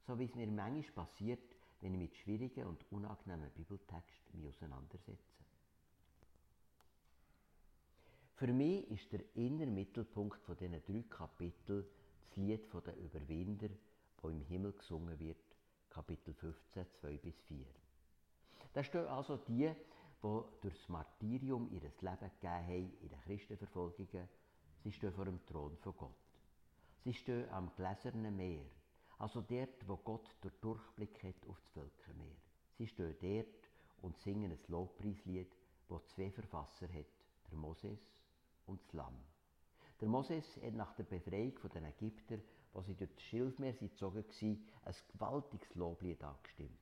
so 0.06 0.18
wie 0.18 0.24
es 0.24 0.34
mir 0.34 0.48
manchmal 0.48 1.06
passiert, 1.06 1.54
wenn 1.80 1.94
ich 1.94 2.00
mit 2.00 2.16
schwierigen 2.16 2.66
und 2.66 2.84
unangenehmen 2.90 3.50
Bibeltexten 3.50 4.46
auseinandersetze. 4.46 5.44
Für 8.34 8.52
mich 8.52 8.90
ist 8.90 9.12
der 9.12 9.20
innere 9.36 9.70
Mittelpunkt 9.70 10.42
von 10.42 10.56
diesen 10.56 10.84
drei 10.84 11.04
Kapiteln 11.08 11.84
das 12.28 12.36
Lied 12.36 12.72
der 12.72 12.96
Überwinder, 12.96 13.68
wo 14.20 14.28
im 14.28 14.40
Himmel 14.40 14.72
gesungen 14.72 15.18
wird, 15.20 15.36
Kapitel 15.88 16.34
15, 16.34 16.86
2 17.00 17.18
bis 17.18 17.40
4. 17.42 17.64
Da 18.74 18.82
stehen 18.82 19.06
also 19.06 19.36
die, 19.36 19.70
die 19.70 20.42
durch 20.60 20.74
das 20.78 20.88
Martyrium 20.88 21.70
ihr 21.70 21.80
Leben 21.80 21.92
gegeben 22.00 22.66
haben 22.66 22.92
in 23.00 23.08
den 23.08 23.20
Christenverfolgungen, 23.20 24.28
sie 24.82 24.92
stehen 24.92 25.12
vor 25.12 25.26
dem 25.26 25.44
Thron 25.46 25.76
von 25.78 25.96
Gott. 25.96 26.10
Sie 27.04 27.14
stehen 27.14 27.48
am 27.50 27.70
gläsernen 27.76 28.36
Meer, 28.36 28.64
also 29.18 29.42
dort, 29.42 29.86
wo 29.86 29.96
Gott 29.98 30.28
durch 30.40 30.54
Durchblick 30.60 31.22
hat 31.22 31.48
auf 31.48 31.60
das 31.60 31.68
Völkermeer. 31.68 32.36
Sie 32.76 32.88
stehen 32.88 33.14
dort 33.20 33.70
und 34.02 34.18
singen 34.18 34.50
ein 34.50 34.58
Lobpreislied, 34.66 35.52
das 35.88 36.08
zwei 36.08 36.30
Verfasser 36.32 36.88
hat, 36.88 37.06
der 37.48 37.56
Moses 37.56 38.00
und 38.66 38.80
das 38.86 38.92
Lamm. 38.92 39.16
Der 40.00 40.08
Moses 40.08 40.44
hat 40.56 40.74
nach 40.74 40.94
der 40.96 41.04
Befreiung 41.04 41.54
der 41.72 41.84
Ägypter, 41.84 42.38
wo 42.72 42.82
sie 42.82 42.94
durch 42.94 43.14
das 43.14 43.22
Schilfmeer 43.22 43.74
gezogen 43.74 44.24
waren, 44.24 44.68
ein 44.84 44.94
gewaltiges 45.12 45.74
Loblied 45.76 46.24
angestimmt. 46.24 46.72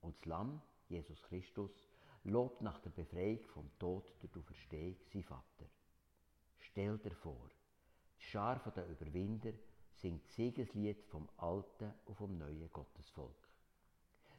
Und 0.00 0.16
das 0.16 0.26
Lamm, 0.26 0.60
Jesus 0.88 1.22
Christus, 1.22 1.70
lobt 2.24 2.62
nach 2.62 2.78
der 2.80 2.90
Befreiung 2.90 3.44
vom 3.46 3.70
Tod 3.78 4.12
durch 4.20 4.32
die 4.32 4.38
Auferstehung 4.38 4.96
sein 5.12 5.22
Vater. 5.22 5.66
Stell 6.58 6.98
dir 6.98 7.14
vor, 7.14 7.48
die 8.18 8.24
Schar 8.24 8.58
der 8.74 8.88
Überwinder 8.88 9.52
singt 9.92 10.28
Siegeslied 10.28 11.04
vom 11.06 11.28
alten 11.36 11.92
und 12.06 12.14
vom 12.14 12.38
neuen 12.38 12.70
Gottesvolk. 12.72 13.48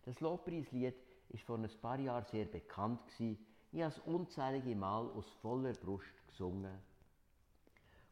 Das 0.04 0.20
Lobpreislied 0.20 0.96
ist 1.30 1.44
vor 1.44 1.58
ein 1.58 1.70
paar 1.82 2.00
Jahren 2.00 2.26
sehr 2.26 2.46
bekannt 2.46 3.06
gewesen. 3.08 3.46
Ich 3.72 3.82
habe 3.82 3.94
es 3.94 4.00
unzählige 4.00 4.76
Mal 4.76 5.08
aus 5.12 5.30
voller 5.42 5.74
Brust 5.74 6.28
gesungen. 6.28 6.80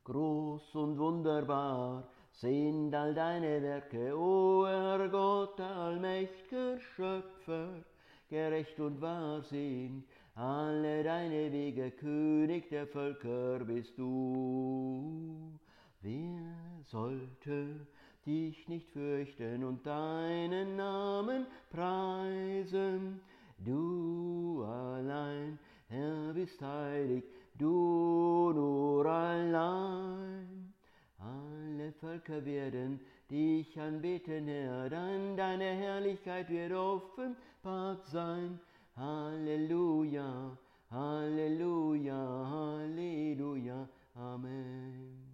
Groß 0.03 0.75
und 0.75 0.99
wunderbar 0.99 2.07
sind 2.31 2.93
all 2.93 3.13
deine 3.13 3.61
Werke, 3.61 4.15
o 4.15 4.65
Herr 4.67 5.09
Gott, 5.09 5.59
allmächtiger 5.59 6.79
Schöpfer, 6.79 7.83
gerecht 8.29 8.79
und 8.79 9.01
wahr 9.01 9.41
sind 9.43 10.03
alle 10.37 11.03
deine 11.03 11.51
Wege, 11.51 11.89
König 11.91 12.69
der 12.69 12.85
Völker 12.85 13.59
bist 13.65 13.97
du. 13.97 15.57
Wer 16.01 16.53
sollte 16.83 17.87
dich 18.23 18.67
nicht 18.67 18.87
fürchten 18.91 19.63
und 19.63 19.83
deinen 19.85 20.75
Namen 20.75 21.47
preisen? 21.71 23.19
Du 23.57 24.63
allein, 24.63 25.57
Herr, 25.87 26.33
bist 26.35 26.61
heilig, 26.61 27.23
du 27.55 28.51
nur 28.53 29.05
allein. 29.07 30.71
Alle 31.17 31.91
Völker 31.93 32.45
werden 32.45 32.99
dich 33.29 33.79
anbeten, 33.79 34.47
Herr, 34.47 34.89
dann 34.89 35.35
deine 35.35 35.65
Herrlichkeit 35.65 36.49
wird 36.49 36.71
offenbart 36.71 38.05
sein. 38.07 38.59
Halleluja, 38.95 40.57
Halleluja, 40.89 42.49
Halleluja, 42.49 43.87
Amen. 44.15 45.27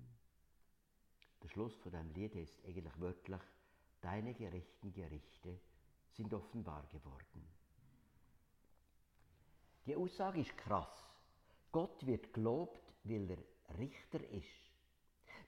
Der 1.41 1.47
Schluss 1.47 1.75
von 1.77 1.91
dem 1.91 2.11
Lied 2.13 2.35
ist 2.35 2.53
eigentlich 2.65 2.99
wörtlich, 2.99 3.41
deine 4.01 4.33
gerechten 4.33 4.91
Gerichte 4.91 5.59
sind 6.11 6.33
offenbar 6.33 6.85
geworden. 6.91 7.47
Die 9.85 9.95
Aussage 9.95 10.41
ist 10.41 10.57
krass. 10.57 11.09
Gott 11.71 12.05
wird 12.05 12.33
gelobt, 12.33 12.93
weil 13.03 13.29
er 13.29 13.77
Richter 13.77 14.23
ist. 14.31 14.71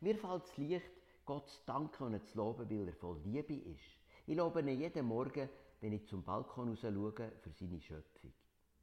Mir 0.02 0.18
fällt 0.18 0.44
es 0.46 0.58
leicht, 0.58 0.92
Gott 1.26 1.50
zu 1.50 1.60
danken 1.66 2.04
und 2.04 2.28
zu 2.28 2.38
loben, 2.38 2.70
weil 2.70 2.88
er 2.88 2.94
voll 2.94 3.20
Liebe 3.24 3.56
ist. 3.56 4.00
Ich 4.28 4.36
lobe 4.36 4.60
ihn 4.62 4.80
jeden 4.80 5.06
Morgen, 5.06 5.50
wenn 5.82 5.94
ich 5.94 6.06
zum 6.08 6.24
Balkon 6.24 6.70
raus 6.70 6.80
schaue, 6.82 7.32
für 7.42 7.52
seine 7.52 7.82
Schöpfung. 7.82 8.32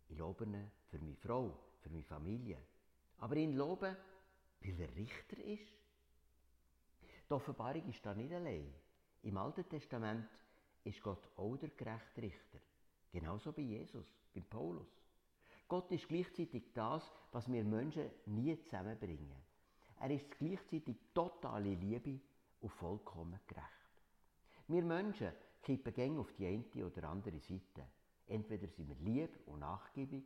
Ich 0.09 0.19
lobe 0.19 0.45
ihn 0.45 0.71
für 0.89 0.99
meine 0.99 1.17
Frau, 1.17 1.57
für 1.81 1.91
meine 1.91 2.05
Familie. 2.05 2.59
Aber 3.19 3.37
ihn 3.37 3.57
loben, 3.57 3.97
weil 4.61 4.81
er 4.81 4.97
Richter 4.97 5.39
ist. 5.39 5.73
Die 7.29 7.33
Offenbarung 7.33 7.89
ist 7.89 8.05
da 8.05 8.15
nicht 8.15 8.33
allein. 8.33 8.75
Im 9.23 9.37
Alten 9.37 9.69
Testament 9.69 10.29
ist 10.85 11.01
Gott 11.03 11.29
auch 11.37 11.57
der 11.57 11.71
gerechte 11.71 12.23
Richter. 12.23 12.59
Genauso 13.13 13.53
bei 13.53 13.63
Jesus, 13.63 14.07
bei 14.35 14.41
Paulus. 14.41 14.89
Gott 15.69 15.91
ist 15.93 16.09
gleichzeitig 16.09 16.73
das, 16.75 17.11
was 17.31 17.51
wir 17.51 17.65
Menschen 17.65 18.11
nie 18.27 18.59
zusammenbringen. 18.65 19.43
Er 20.01 20.11
ist 20.11 20.31
gleichzeitig 20.39 20.97
totale 21.15 21.75
Liebe 21.75 22.21
und 22.63 22.73
vollkommen 22.73 23.39
gerecht. 23.47 23.67
Wir 24.69 24.83
Menschen 24.83 25.33
kippen 25.63 25.93
gäng 25.93 26.19
auf 26.19 26.33
die 26.33 26.47
eine 26.47 26.87
oder 26.87 27.09
andere 27.09 27.39
Seite. 27.41 27.87
Entweder 28.27 28.69
sind 28.69 28.89
wir 28.89 28.97
lieb 28.97 29.31
und 29.47 29.61
nachgiebig 29.61 30.25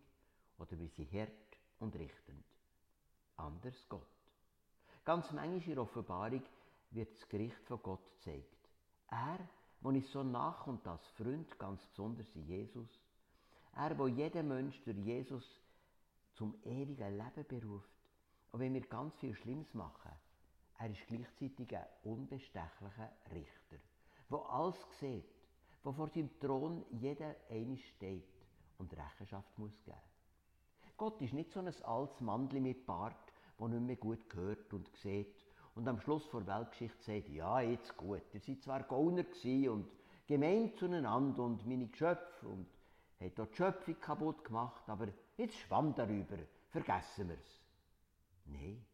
oder 0.59 0.79
wir 0.79 0.89
sind 0.89 1.13
hart 1.13 1.59
und 1.81 1.95
richtend. 1.97 2.45
Anders 3.37 3.87
Gott. 3.89 4.07
Ganz 5.05 5.31
manchmal 5.33 5.63
in 5.63 5.75
der 5.75 5.83
Offenbarung 5.83 6.43
wird 6.91 7.13
das 7.15 7.29
Gericht 7.29 7.63
von 7.67 7.83
Gott 7.83 8.05
gezeigt. 8.17 8.69
Er, 9.11 9.39
der 9.39 9.89
uns 9.89 10.11
so 10.11 10.23
nachkommt 10.23 10.87
als 10.87 11.07
Freund, 11.09 11.59
ganz 11.59 11.85
besonders 11.87 12.35
in 12.35 12.47
Jesus, 12.47 13.01
er, 13.75 13.99
wo 13.99 14.07
jeden 14.07 14.49
Mensch 14.49 14.83
durch 14.85 14.97
Jesus 14.97 15.61
zum 16.35 16.55
ewigen 16.65 17.17
Leben 17.17 17.47
beruft. 17.47 17.91
Und 18.53 18.61
wenn 18.61 18.75
wir 18.75 18.83
ganz 18.83 19.15
viel 19.19 19.35
Schlimmes 19.35 19.73
machen, 19.75 20.13
er 20.79 20.91
ist 20.91 21.07
gleichzeitig 21.07 21.77
ein 21.77 21.87
unbestechlicher 22.05 23.11
Richter, 23.33 23.77
der 24.31 24.51
alles 24.51 24.77
sieht, 25.01 25.25
der 25.85 25.93
vor 25.93 26.09
seinem 26.09 26.39
Thron 26.41 26.85
jeder 26.91 27.35
eine 27.51 27.79
steht 27.79 28.25
und 28.79 28.93
Rechenschaft 28.93 29.59
muss 29.59 29.83
geben. 29.85 29.97
Gott 30.97 31.21
ist 31.21 31.35
nicht 31.35 31.53
so 31.53 31.61
ein 31.61 31.73
altes 31.85 32.21
Mandli 32.21 32.61
mit 32.61 32.87
Bart, 32.87 33.33
das 33.59 33.69
nicht 33.69 33.83
mehr 33.83 33.97
gut 33.97 34.35
hört 34.35 34.73
und 34.73 34.89
sieht 34.97 35.47
und 35.75 35.87
am 35.89 36.01
Schluss 36.01 36.27
vor 36.27 36.47
Weltgeschichte 36.47 37.03
sagt, 37.03 37.29
ja, 37.29 37.61
jetzt 37.61 37.97
gut, 37.97 38.23
ihr 38.33 38.41
seid 38.41 38.63
zwar 38.63 38.83
Gauner 38.83 39.25
und 39.71 39.89
gemein 40.27 40.75
zueinander 40.77 41.43
und 41.43 41.67
meine 41.67 41.87
Geschöpfe 41.87 42.49
und 42.49 42.67
hat 43.21 43.39
dort 43.39 43.53
die 43.53 43.57
Schöpfung 43.57 44.01
kaputt 44.01 44.45
gemacht, 44.45 44.89
aber 44.89 45.09
jetzt 45.37 45.57
schwamm 45.57 45.95
darüber, 45.95 46.39
vergessen 46.71 47.29
wir 47.29 47.37
es. 47.37 47.61
Nein, 48.47 48.85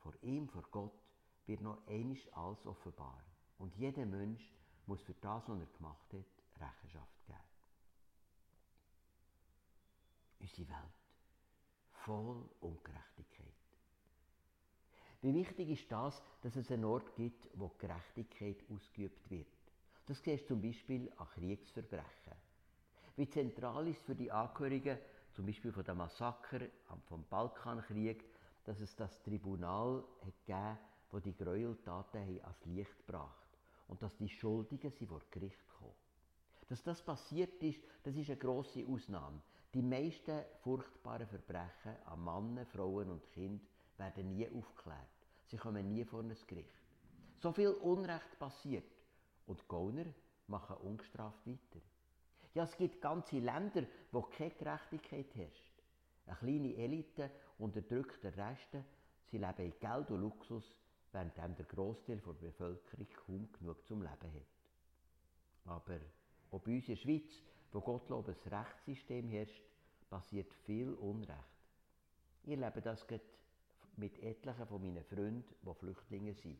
vor 0.00 0.12
ihm, 0.22 0.48
vor 0.48 0.64
Gott, 0.70 1.01
wird 1.46 1.60
noch 1.60 1.86
einisch 1.86 2.26
alles 2.32 2.64
offenbar. 2.66 3.22
Und 3.58 3.74
jeder 3.76 4.06
Mensch 4.06 4.52
muss 4.86 5.00
für 5.02 5.14
das, 5.14 5.48
was 5.48 5.60
er 5.60 5.66
gemacht 5.66 6.12
hat, 6.12 6.24
Rechenschaft 6.60 7.26
geben. 7.26 7.38
Unsere 10.40 10.68
Welt 10.68 11.02
voll 12.04 12.48
Ungerechtigkeit. 12.60 13.46
Wie 15.20 15.34
wichtig 15.34 15.68
ist 15.70 15.92
das, 15.92 16.20
dass 16.42 16.56
es 16.56 16.70
einen 16.72 16.84
Ort 16.84 17.14
gibt, 17.14 17.48
wo 17.54 17.68
Gerechtigkeit 17.78 18.56
ausgeübt 18.68 19.30
wird? 19.30 19.46
Das 20.06 20.20
siehst 20.20 20.44
du 20.44 20.48
zum 20.48 20.62
Beispiel 20.62 21.12
an 21.16 21.28
Kriegsverbrechen. 21.28 22.34
Wie 23.14 23.28
zentral 23.28 23.86
ist 23.86 24.02
für 24.02 24.16
die 24.16 24.32
Angehörigen, 24.32 24.98
zum 25.32 25.46
Beispiel 25.46 25.72
von 25.72 25.84
der 25.84 25.94
Massaker 25.94 26.60
vom 27.06 27.24
Balkankrieg, 27.28 28.24
dass 28.64 28.80
es 28.80 28.96
das 28.96 29.22
Tribunal 29.22 30.04
gegeben 30.20 30.78
wo 31.12 31.20
die 31.20 31.36
Gräueltaten 31.36 32.22
ans 32.22 32.64
Licht 32.64 33.06
gebracht 33.06 33.48
und 33.88 34.02
dass 34.02 34.16
die 34.16 34.28
Schuldigen 34.28 34.90
sie 34.90 35.06
vor 35.06 35.20
Gericht 35.30 35.68
kommen. 35.78 35.94
Dass 36.68 36.82
das 36.82 37.02
passiert 37.02 37.62
ist, 37.62 37.80
das 38.02 38.16
ist 38.16 38.30
eine 38.30 38.38
große 38.38 38.84
Ausnahme. 38.88 39.40
Die 39.74 39.82
meisten 39.82 40.42
furchtbaren 40.62 41.26
Verbrechen 41.26 41.96
an 42.06 42.24
Männern, 42.24 42.66
Frauen 42.66 43.10
und 43.10 43.30
Kindern 43.30 43.60
werden 43.98 44.30
nie 44.30 44.48
aufgeklärt. 44.48 45.08
Sie 45.46 45.58
kommen 45.58 45.92
nie 45.92 46.04
vor 46.04 46.20
ein 46.20 46.34
Gericht. 46.46 46.68
So 47.38 47.52
viel 47.52 47.68
Unrecht 47.68 48.38
passiert 48.38 48.90
und 49.46 49.68
Gauner 49.68 50.06
machen 50.46 50.76
ungestraft 50.76 51.46
weiter. 51.46 51.80
Ja, 52.54 52.64
es 52.64 52.76
gibt 52.76 53.00
ganze 53.00 53.38
Länder, 53.38 53.84
wo 54.12 54.22
keine 54.22 54.50
Gerechtigkeit 54.50 55.34
herrscht. 55.34 55.72
Eine 56.26 56.36
kleine 56.36 56.76
Elite 56.76 57.30
unterdrückt 57.58 58.22
den 58.22 58.34
Rest, 58.34 58.76
sie 59.30 59.38
leben 59.38 59.72
in 59.72 59.80
Geld 59.80 60.10
und 60.10 60.20
Luxus, 60.20 60.64
während 61.12 61.36
der 61.36 61.66
Großteil 61.66 62.16
der 62.16 62.32
Bevölkerung 62.32 63.06
kaum 63.26 63.52
genug 63.52 63.86
zum 63.86 64.02
Leben 64.02 64.12
hat. 64.12 64.46
Aber 65.64 66.00
auch 66.50 66.60
bei 66.60 66.74
uns 66.74 66.88
in 66.88 66.94
der 66.94 67.00
Schweiz, 67.00 67.30
wo 67.70 67.80
Gottlob 67.80 68.28
ein 68.28 68.52
Rechtssystem 68.52 69.28
herrscht, 69.28 69.62
passiert 70.08 70.52
viel 70.64 70.92
Unrecht. 70.94 71.38
Ich 72.44 72.50
erlebe 72.50 72.82
das 72.82 73.06
mit 73.96 74.18
etlichen 74.22 74.66
von 74.66 74.82
meinen 74.82 75.04
Freunden, 75.04 75.44
die 75.62 75.74
Flüchtlinge 75.74 76.34
sind. 76.34 76.58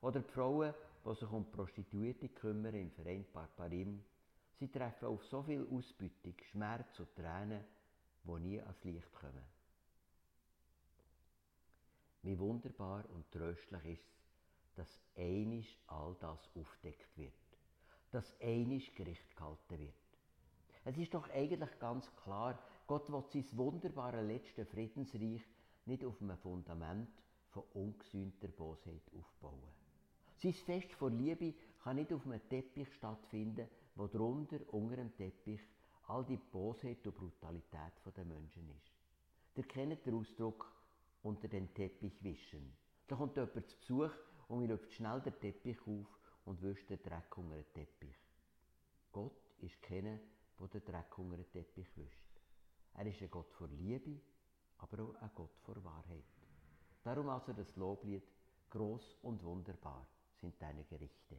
Oder 0.00 0.20
die 0.20 0.30
Frauen, 0.30 0.74
die 1.04 1.14
sich 1.14 1.30
um 1.30 1.50
Prostituierte 1.50 2.28
kümmern 2.28 2.74
im 2.74 2.90
Verein 2.90 3.24
Barbarim. 3.32 4.04
Sie 4.58 4.68
treffen 4.68 5.08
auf 5.08 5.24
so 5.24 5.42
viel 5.42 5.66
Ausbeutung, 5.70 6.34
Schmerz 6.50 6.98
und 6.98 7.14
Tränen, 7.14 7.64
die 8.24 8.40
nie 8.40 8.60
ans 8.60 8.84
Licht 8.84 9.12
kommen. 9.12 9.57
Wie 12.22 12.38
wunderbar 12.38 13.04
und 13.14 13.30
tröstlich 13.30 13.84
ist 13.84 14.08
es, 14.08 14.74
dass 14.74 15.00
einisch 15.16 15.76
all 15.86 16.16
das 16.20 16.48
aufdeckt 16.54 17.16
wird. 17.16 17.32
Dass 18.10 18.34
einisch 18.40 18.94
Gericht 18.94 19.36
gehalten 19.36 19.78
wird. 19.78 19.94
Es 20.84 20.96
ist 20.96 21.14
doch 21.14 21.28
eigentlich 21.30 21.78
ganz 21.78 22.10
klar, 22.16 22.58
Gott 22.86 23.12
will 23.12 23.22
sein 23.30 23.44
wunderbare 23.52 24.22
letzte 24.22 24.64
Friedensreich 24.64 25.42
nicht 25.84 26.04
auf 26.04 26.20
einem 26.20 26.38
Fundament 26.38 27.10
von 27.50 27.64
ungesühnter 27.74 28.48
Bosheit 28.48 29.02
aufbauen. 29.16 29.62
Sein 30.36 30.52
Fest 30.52 30.92
vor 30.92 31.10
Liebe 31.10 31.54
kann 31.82 31.96
nicht 31.96 32.12
auf 32.12 32.24
einem 32.24 32.46
Teppich 32.48 32.92
stattfinden, 32.94 33.68
wo 33.96 34.06
drunter, 34.06 34.58
unter 34.72 34.96
dem 34.96 35.14
Teppich, 35.16 35.60
all 36.06 36.24
die 36.24 36.36
Bosheit 36.36 37.06
und 37.06 37.16
Brutalität 37.16 37.92
der 38.16 38.24
Menschen 38.24 38.68
ist. 38.70 38.92
Ihr 39.56 39.64
kennt 39.64 40.06
den 40.06 40.14
Ausdruck 40.14 40.72
unter 41.28 41.46
den 41.46 41.72
Teppich 41.74 42.22
wischen. 42.24 42.72
Da 43.06 43.16
kommt 43.16 43.36
jemand 43.36 43.68
zu 43.68 43.76
Besuch 43.76 44.12
und 44.48 44.62
wir 44.62 44.68
läuft 44.68 44.90
schnell 44.92 45.20
den 45.20 45.38
Teppich 45.38 45.78
auf 45.82 46.06
und 46.46 46.62
wischt 46.62 46.88
den 46.88 47.02
Dreck 47.02 47.36
unter 47.36 47.56
den 47.56 47.70
Teppich. 47.74 48.16
Gott 49.12 49.38
ist 49.60 49.80
keiner, 49.82 50.18
der 50.58 50.68
den 50.68 50.84
Dreck 50.86 51.18
unter 51.18 51.36
den 51.36 51.50
Teppich 51.50 51.94
wischt. 51.96 52.40
Er 52.94 53.06
ist 53.06 53.20
ein 53.20 53.30
Gott 53.30 53.52
vor 53.52 53.68
Liebe, 53.68 54.20
aber 54.78 55.02
auch 55.02 55.14
ein 55.16 55.30
Gott 55.34 55.54
vor 55.64 55.84
Wahrheit. 55.84 56.24
Darum 57.04 57.28
also 57.28 57.52
das 57.52 57.76
Loblied, 57.76 58.24
groß 58.70 59.18
und 59.22 59.44
wunderbar 59.44 60.06
sind 60.40 60.60
deine 60.62 60.84
Gerichte. 60.84 61.36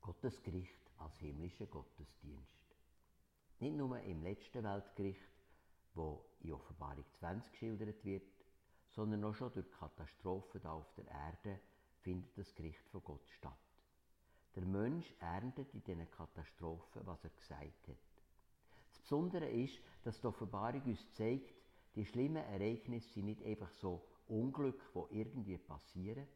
Gottes 0.00 0.42
Gericht 0.42 0.90
als 0.98 1.16
himmlischer 1.18 1.66
Gottesdienst. 1.66 2.76
Nicht 3.60 3.76
nur 3.76 4.00
im 4.00 4.22
letzten 4.22 4.64
Weltgericht, 4.64 5.20
wo 5.94 6.24
in 6.40 6.52
Offenbarung 6.52 7.04
20 7.18 7.52
geschildert 7.52 8.04
wird, 8.04 8.37
sondern 8.98 9.22
auch 9.22 9.34
schon 9.36 9.52
durch 9.52 9.70
Katastrophen 9.70 10.66
auf 10.66 10.92
der 10.96 11.06
Erde 11.06 11.60
findet 12.00 12.36
das 12.36 12.52
Gericht 12.52 12.84
von 12.88 13.00
Gott 13.04 13.28
statt. 13.28 13.56
Der 14.56 14.64
Mensch 14.64 15.14
erntet 15.20 15.72
in 15.72 15.84
diesen 15.84 16.10
Katastrophen, 16.10 17.02
was 17.04 17.22
er 17.22 17.30
gesagt 17.30 17.86
hat. 17.86 17.96
Das 18.90 18.98
Besondere 18.98 19.48
ist, 19.48 19.78
dass 20.02 20.20
die 20.20 20.26
Offenbarung 20.26 20.82
uns 20.82 21.12
zeigt, 21.12 21.54
die 21.94 22.04
schlimmen 22.04 22.42
Ereignisse 22.42 23.08
sind 23.10 23.26
nicht 23.26 23.44
einfach 23.44 23.70
so 23.70 24.02
Unglück, 24.26 24.80
wo 24.94 25.06
irgendwie 25.12 25.58
passieren. 25.58 26.26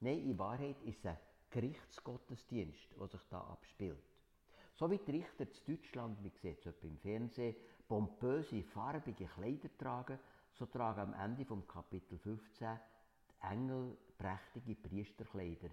Nein, 0.00 0.20
in 0.20 0.38
Wahrheit 0.38 0.80
ist 0.84 1.00
es 1.00 1.06
ein 1.08 1.18
Gerichtsgottesdienst, 1.50 2.88
der 2.98 3.06
sich 3.06 3.22
da 3.28 3.40
abspielt. 3.40 4.02
So 4.76 4.90
wie 4.90 4.96
die 4.96 5.10
Richter 5.10 5.50
zu 5.50 5.62
Deutschland, 5.66 6.24
wie 6.24 6.30
sieht 6.30 6.64
es 6.64 6.82
im 6.84 6.96
Fernsehen, 6.96 7.54
pompöse, 7.86 8.62
farbige 8.62 9.26
Kleider 9.26 9.68
tragen, 9.76 10.18
so 10.52 10.66
tragen 10.66 11.00
am 11.00 11.14
Ende 11.14 11.44
vom 11.44 11.66
Kapitel 11.66 12.18
15 12.18 12.78
die 13.30 13.46
Engel 13.46 13.96
prächtige 14.16 14.74
Priesterkleider 14.74 15.70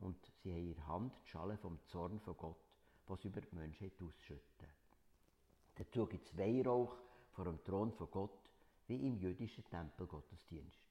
und 0.00 0.16
sie 0.42 0.52
haben 0.52 0.68
in 0.68 0.74
der 0.74 0.86
Hand 0.86 1.12
die 1.24 1.28
Schale 1.28 1.56
vom 1.56 1.78
Zorn 1.86 2.20
von 2.20 2.36
Gott, 2.36 2.64
was 3.06 3.24
über 3.24 3.40
die 3.40 3.54
Menschheit 3.54 4.00
ausschütten. 4.02 4.68
Dazu 5.76 6.06
gibt 6.06 6.26
es 6.26 6.36
Weihrauch 6.36 6.96
vor 7.32 7.44
dem 7.44 7.62
Thron 7.64 7.92
von 7.92 8.10
Gott, 8.10 8.50
wie 8.86 9.06
im 9.06 9.16
jüdischen 9.16 9.64
Tempelgottesdienst. 9.70 10.88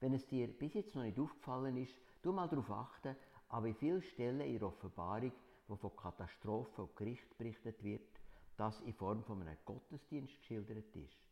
Wenn 0.00 0.14
es 0.14 0.26
dir 0.26 0.48
bis 0.48 0.74
jetzt 0.74 0.94
noch 0.94 1.02
nicht 1.02 1.18
aufgefallen 1.18 1.76
ist, 1.76 1.94
tu 2.22 2.32
mal 2.32 2.48
darauf 2.48 2.70
achten, 2.70 3.16
an 3.48 3.64
wie 3.64 3.74
vielen 3.74 4.02
Stellen 4.02 4.40
in 4.40 4.58
der 4.58 4.68
Offenbarung, 4.68 5.32
wo 5.68 5.76
von 5.76 5.96
Katastrophen 5.96 6.84
und 6.84 6.96
Gericht 6.96 7.38
berichtet 7.38 7.82
wird, 7.82 8.20
das 8.56 8.80
in 8.80 8.92
Form 8.94 9.22
von 9.24 9.40
einem 9.40 9.56
Gottesdienst 9.64 10.38
geschildert 10.38 10.94
ist. 10.96 11.23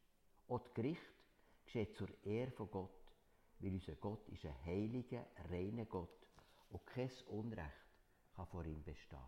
Auch 0.52 0.60
das 0.60 0.74
Gericht 0.74 1.00
geschieht 1.64 1.96
zur 1.96 2.08
Ehre 2.24 2.50
von 2.50 2.70
Gott, 2.70 2.90
weil 3.58 3.72
unser 3.72 3.94
Gott 3.94 4.28
ist 4.28 4.44
ein 4.44 4.64
heiliger, 4.66 5.24
reiner 5.50 5.86
Gott 5.86 6.28
und 6.68 6.84
kein 6.84 7.10
Unrecht 7.28 7.72
kann 8.36 8.46
vor 8.48 8.62
ihm 8.66 8.84
bestehen. 8.84 9.18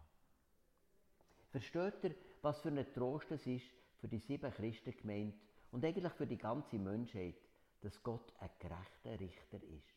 Versteht 1.50 2.04
ihr, 2.04 2.14
was 2.42 2.60
für 2.60 2.68
ein 2.68 2.92
Trost 2.92 3.30
es 3.30 3.46
ist 3.46 3.64
für 4.00 4.08
die 4.08 4.18
sieben 4.18 4.52
Christengemeinde 4.52 5.38
und 5.70 5.82
eigentlich 5.82 6.12
für 6.12 6.26
die 6.26 6.36
ganze 6.36 6.78
Menschheit, 6.78 7.36
dass 7.80 8.02
Gott 8.02 8.30
ein 8.40 8.50
gerechter 8.58 9.18
Richter 9.18 9.62
ist? 9.62 9.94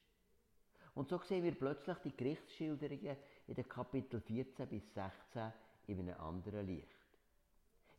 Und 0.95 1.09
so 1.09 1.19
sehen 1.19 1.43
wir 1.43 1.55
plötzlich 1.55 1.97
die 2.05 2.15
Gerichtsschilderungen 2.15 3.17
in 3.47 3.53
den 3.53 3.67
Kapitel 3.67 4.21
14 4.21 4.65
bis 4.69 4.93
16 4.93 5.51
in 5.87 5.99
einem 5.99 6.21
anderen 6.21 6.65
Licht. 6.65 6.96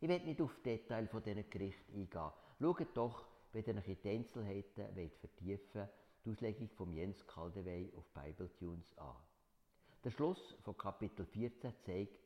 Ich 0.01 0.07
werde 0.07 0.25
nicht 0.25 0.41
auf 0.41 0.55
Details 0.63 1.09
von 1.09 1.21
diesen 1.21 1.49
Gerichten 1.49 1.93
eingehen. 1.93 2.31
Schaut 2.59 2.97
doch, 2.97 3.27
wenn 3.51 3.65
ihr 3.65 3.75
euch 3.75 3.87
in 3.87 3.97
die 4.01 4.09
Einzelheiten 4.09 4.95
wollt 4.95 5.17
vertiefen 5.17 5.89
die 6.23 6.31
Auslegung 6.31 6.69
von 6.69 6.93
Jens 6.93 7.25
Kaldewey 7.27 7.91
auf 7.95 8.05
Bibletunes 8.13 8.97
an. 8.97 9.15
Der 10.03 10.11
Schluss 10.11 10.55
von 10.63 10.77
Kapitel 10.77 11.25
14 11.25 11.73
zeigt, 11.81 12.19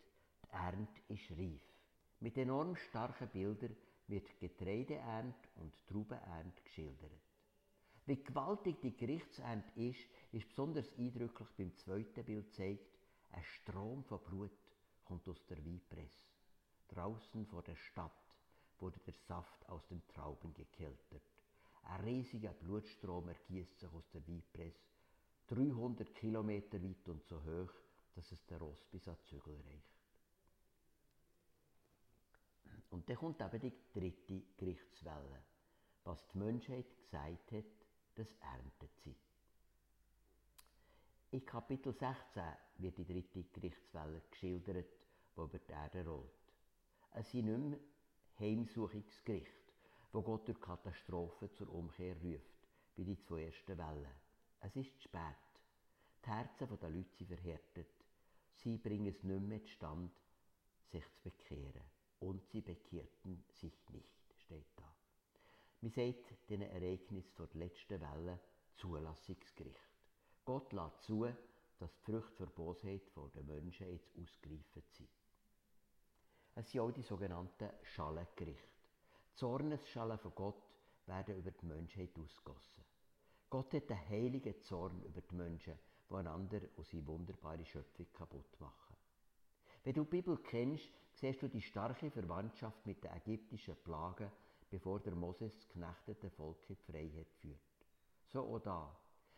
die 0.43 0.51
Ernte 0.51 1.01
ist 1.09 1.31
reif. 1.31 1.61
Mit 2.19 2.37
enorm 2.37 2.75
starken 2.75 3.29
Bildern 3.29 3.75
wird 4.07 4.39
Getreideernte 4.39 5.49
und 5.55 5.73
Traubenernte 5.87 6.61
geschildert. 6.63 7.11
Wie 8.05 8.21
gewaltig 8.21 8.81
die 8.81 8.95
Gerichtsernte 8.95 9.79
ist, 9.79 10.05
ist 10.31 10.47
besonders 10.49 10.91
eindrücklich 10.97 11.49
beim 11.57 11.75
zweiten 11.77 12.23
Bild 12.23 12.53
zeigt, 12.53 12.99
ein 13.31 13.43
Strom 13.43 14.03
von 14.03 14.19
Blut 14.23 14.51
kommt 15.05 15.27
aus 15.29 15.45
der 15.45 15.63
Weinpresse. 15.65 16.32
Draußen 16.93 17.45
vor 17.47 17.63
der 17.63 17.75
Stadt 17.75 18.11
wurde 18.79 18.99
der 18.99 19.15
Saft 19.27 19.67
aus 19.67 19.85
den 19.87 20.05
Trauben 20.07 20.53
gekeltert. 20.53 21.23
Ein 21.83 22.01
riesiger 22.01 22.53
Blutstrom 22.53 23.27
ergießt 23.29 23.79
sich 23.79 23.89
aus 23.89 24.07
der 24.11 24.25
Weinpresse, 24.27 24.93
300 25.47 26.13
Kilometer 26.13 26.81
weit 26.81 27.09
und 27.09 27.25
so 27.25 27.43
hoch, 27.43 27.73
dass 28.15 28.31
es 28.31 28.45
der 28.45 28.59
Ross 28.59 28.85
bis 28.91 29.07
an 29.07 29.17
Zügel 29.23 29.59
reicht. 29.65 29.93
Und 32.91 33.09
dann 33.09 33.17
kommt 33.17 33.41
eben 33.41 33.59
die 33.59 33.73
dritte 33.91 34.41
Gerichtswelle. 34.55 35.43
Was 36.03 36.27
die 36.27 36.37
Menschheit 36.37 36.85
gesagt 36.95 37.51
hat, 37.53 37.65
das 38.15 38.27
erntet 38.35 38.99
sie. 39.03 39.15
In 41.31 41.43
Kapitel 41.43 41.91
16 41.91 42.43
wird 42.77 42.97
die 42.99 43.05
dritte 43.05 43.43
Gerichtswelle 43.45 44.21
geschildert, 44.29 44.85
die 45.35 45.41
über 45.41 45.57
die 45.57 45.71
Erde 45.71 46.05
rollt. 46.05 46.42
Es 47.23 47.31
sind 47.31 47.45
nicht 47.45 47.69
mehr 47.69 47.79
Heimsuchungsgericht, 48.37 49.73
wo 50.11 50.21
Gott 50.21 50.45
durch 50.45 50.59
Katastrophen 50.59 51.49
zur 51.53 51.73
Umkehr 51.73 52.17
ruft, 52.21 52.67
wie 52.97 53.05
die 53.05 53.17
zwei 53.17 53.45
ersten 53.45 53.77
Wellen. 53.77 54.11
Es 54.59 54.75
ist 54.75 55.01
spät. 55.01 55.21
Die 56.21 56.29
Herzen 56.29 56.67
der 56.77 56.89
Leute 56.89 57.15
sind 57.15 57.27
verhärtet. 57.27 57.87
sie 58.55 58.77
bringen 58.77 59.07
es 59.07 59.23
nicht 59.23 59.41
mehr 59.41 59.63
zustande, 59.63 60.11
sich 60.91 61.05
zu 61.13 61.29
bekehren. 61.29 61.85
Und 62.19 62.45
sie 62.51 62.59
bekehrten 62.59 63.41
sich 63.53 63.89
nicht, 63.91 64.33
steht 64.43 64.67
da. 64.75 64.93
Man 65.79 65.91
sagt 65.91 66.49
diesen 66.49 66.63
Ereignis 66.63 67.33
der 67.35 67.47
letzten 67.53 68.01
Welle 68.01 68.37
Zulassungsgericht. 68.75 69.79
Gott 70.43 70.73
lässt 70.73 71.03
zu, 71.03 71.25
dass 71.79 71.95
die 71.95 72.11
Früchte 72.11 72.43
der 72.43 72.47
Bosheit 72.47 73.03
den 73.15 73.45
Menschen 73.45 73.89
jetzt 73.89 74.11
ausgereift 74.19 74.91
sind. 74.91 75.22
Es 76.55 76.71
sind 76.71 76.81
auch 76.81 76.91
die 76.91 77.01
sogenannten 77.01 77.69
Schalengerichte. 77.81 78.67
Die 79.31 79.35
Zornesschalen 79.35 80.19
von 80.19 80.35
Gott 80.35 80.61
werden 81.07 81.37
über 81.37 81.51
die 81.51 81.65
Menschheit 81.65 82.11
ausgossen. 82.17 82.83
Gott 83.49 83.73
hat 83.73 83.91
einen 83.91 84.09
heiligen 84.09 84.61
Zorn 84.61 85.01
über 85.03 85.21
die 85.21 85.35
Menschen, 85.35 85.77
die 86.09 86.13
einander 86.13 86.61
und 86.75 86.85
seine 86.85 87.07
wunderbare 87.07 87.65
Schöpfung 87.65 88.05
kaputt 88.13 88.59
machen. 88.59 88.95
Wenn 89.83 89.93
du 89.93 90.03
die 90.03 90.09
Bibel 90.09 90.37
kennst, 90.37 90.89
siehst 91.13 91.41
du 91.41 91.47
die 91.47 91.61
starke 91.61 92.09
Verwandtschaft 92.09 92.85
mit 92.85 93.03
den 93.03 93.11
ägyptischen 93.11 93.75
Plagen, 93.83 94.31
bevor 94.69 94.99
der 94.99 95.15
Moses 95.15 95.55
das 95.55 95.69
knechtete 95.69 96.29
Volk 96.29 96.69
in 96.69 96.75
die 96.75 96.91
Freiheit 96.91 97.33
führt. 97.41 97.59
So 98.27 98.41
auch 98.41 98.59
da. 98.59 98.95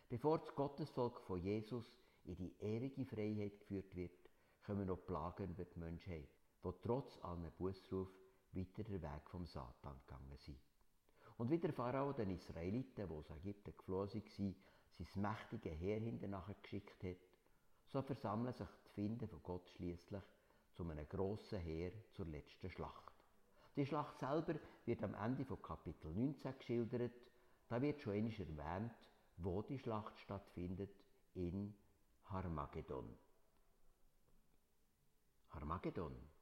Bevor 0.08 0.39
das 0.39 0.54
Gottesvolk 0.54 1.19
von 1.21 1.41
Jesus 1.41 1.91
in 2.25 2.36
die 2.36 2.56
ewige 2.60 3.06
Freiheit 3.06 3.60
geführt 3.60 3.95
wird, 3.95 4.30
kommen 4.65 4.88
noch 4.88 5.06
Plagen 5.06 5.49
über 5.49 5.65
die 5.65 5.80
Menschheit, 5.80 6.30
die 6.71 6.82
trotz 6.82 7.23
allem 7.23 7.51
Bußruf 7.58 8.10
weiter 8.51 8.84
den 8.84 9.01
Weg 9.01 9.30
vom 9.30 9.45
Satan 9.45 9.99
gegangen 10.06 10.38
sind. 10.38 10.60
Und 11.38 11.51
wie 11.51 11.60
der 11.60 11.73
Pharao 11.73 12.13
den 12.13 12.32
Israeliten, 12.32 13.08
die 13.08 13.13
aus 13.13 13.30
Ägypten 13.30 13.73
geflohen 13.78 14.10
waren, 14.10 14.56
sein 14.97 15.21
mächtige 15.21 15.69
Heer 15.69 15.99
hinterher 15.99 16.56
geschickt 16.62 17.04
hat, 17.04 17.17
so 17.88 18.01
versammeln 18.01 18.54
sich 18.54 18.67
die 18.86 18.93
Finden 18.93 19.28
von 19.28 19.43
Gott 19.43 19.69
schließlich 19.71 20.23
zu 20.73 20.84
einem 20.84 21.08
grossen 21.08 21.60
Heer 21.60 21.91
zur 22.13 22.25
letzten 22.25 22.69
Schlacht. 22.69 23.12
Die 23.75 23.86
Schlacht 23.86 24.19
selber 24.19 24.56
wird 24.86 25.04
am 25.04 25.13
Ende 25.15 25.43
von 25.43 25.62
Kapitel 25.62 26.13
19 26.13 26.58
geschildert. 26.58 27.12
Da 27.67 27.82
wird 27.82 28.01
schon 28.01 28.13
einmal 28.13 28.32
erwähnt, 28.39 28.93
wo 29.38 29.62
die 29.62 29.80
Schlacht 29.80 30.17
stattfindet, 30.19 30.95
in 31.34 31.75
Harmagedon. 32.25 33.13
Harmagedon. 35.49 36.35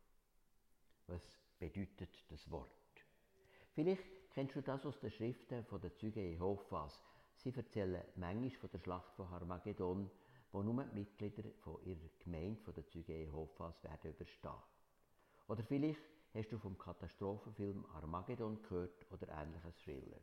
Was 1.07 1.39
bedeutet 1.59 2.23
das 2.29 2.49
Wort? 2.49 2.71
Vielleicht 3.73 4.29
kennst 4.31 4.55
du 4.55 4.61
das 4.61 4.85
aus 4.85 4.99
den 4.99 5.11
Schriften 5.11 5.65
den 5.65 5.95
Zeugen 5.95 6.31
Jehovas. 6.31 7.03
Sie 7.35 7.53
erzählen 7.53 8.03
manchmal 8.15 8.51
von 8.51 8.69
der 8.71 8.79
Schlacht 8.79 9.15
von 9.15 9.29
Harmagedon, 9.29 10.09
wo 10.51 10.61
nur 10.61 10.83
die 10.83 10.99
Mitglieder 10.99 11.43
von 11.61 11.83
ihrer 11.83 12.09
Gemeinde 12.19 12.71
den 12.71 12.87
Zeugen 12.87 13.17
Jehovas 13.17 13.83
werden 13.83 14.11
überstehen. 14.11 14.51
Oder 15.47 15.63
vielleicht 15.63 15.99
hast 16.33 16.51
du 16.51 16.57
vom 16.57 16.77
Katastrophenfilm 16.77 17.85
Armageddon 17.93 18.61
gehört 18.61 19.11
oder 19.11 19.27
ähnliches 19.29 19.75
Thriller. 19.83 20.19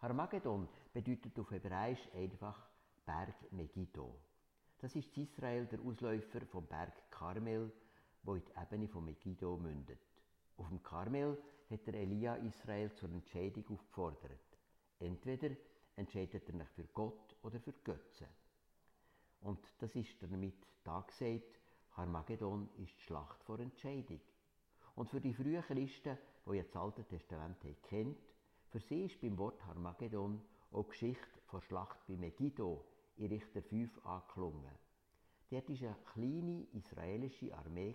Armageddon 0.00 0.68
bedeutet 0.92 1.38
auf 1.38 1.50
Hebräisch 1.50 2.08
einfach 2.14 2.68
Berg 3.04 3.52
Megiddo. 3.52 4.14
Das 4.78 4.94
ist 4.94 5.16
Israel 5.16 5.66
der 5.66 5.80
Ausläufer 5.80 6.44
vom 6.46 6.66
Berg 6.66 7.10
Karmel, 7.10 7.72
wo 8.26 8.34
in 8.34 8.42
die 8.44 8.60
Ebene 8.60 8.88
von 8.88 9.04
Megiddo 9.04 9.56
mündet. 9.56 10.00
Auf 10.56 10.68
dem 10.68 10.82
Karmel 10.82 11.38
hat 11.70 11.86
der 11.86 11.94
Elia 11.94 12.34
Israel 12.36 12.92
zur 12.94 13.10
Entscheidung 13.10 13.64
aufgefordert. 13.68 14.58
Entweder 14.98 15.50
entscheidet 15.94 16.48
er 16.48 16.58
sich 16.58 16.68
für 16.70 16.86
Gott 16.92 17.36
oder 17.42 17.60
für 17.60 17.72
Götze. 17.72 18.26
Und 19.40 19.60
das 19.78 19.94
ist 19.94 20.20
damit 20.20 20.66
da 20.82 21.00
gesagt, 21.00 21.60
Armageddon 21.94 22.68
ist 22.78 22.96
die 22.96 23.02
Schlacht 23.02 23.42
vor 23.44 23.58
Entscheidung. 23.60 24.20
Und 24.96 25.10
für 25.10 25.20
die 25.20 25.34
frühen 25.34 25.62
Christen, 25.62 26.18
die 26.46 26.56
jetzt 26.56 26.74
das 26.74 26.82
Alte 26.82 27.04
Testament 27.04 27.58
kennt, 27.82 28.18
für 28.70 28.80
sie 28.80 29.06
ist 29.06 29.20
beim 29.20 29.38
Wort 29.38 29.64
Harmagedon 29.64 30.42
auch 30.72 30.84
die 30.84 30.90
Geschichte 30.90 31.40
der 31.52 31.60
Schlacht 31.60 32.06
bei 32.06 32.16
Megiddo 32.16 32.84
in 33.16 33.28
Richter 33.28 33.62
5 33.62 34.04
angeklungen. 34.04 34.85
Dort 35.48 35.68
war 35.68 35.88
eine 35.88 35.96
kleine 36.12 36.66
israelische 36.72 37.56
Armee 37.56 37.94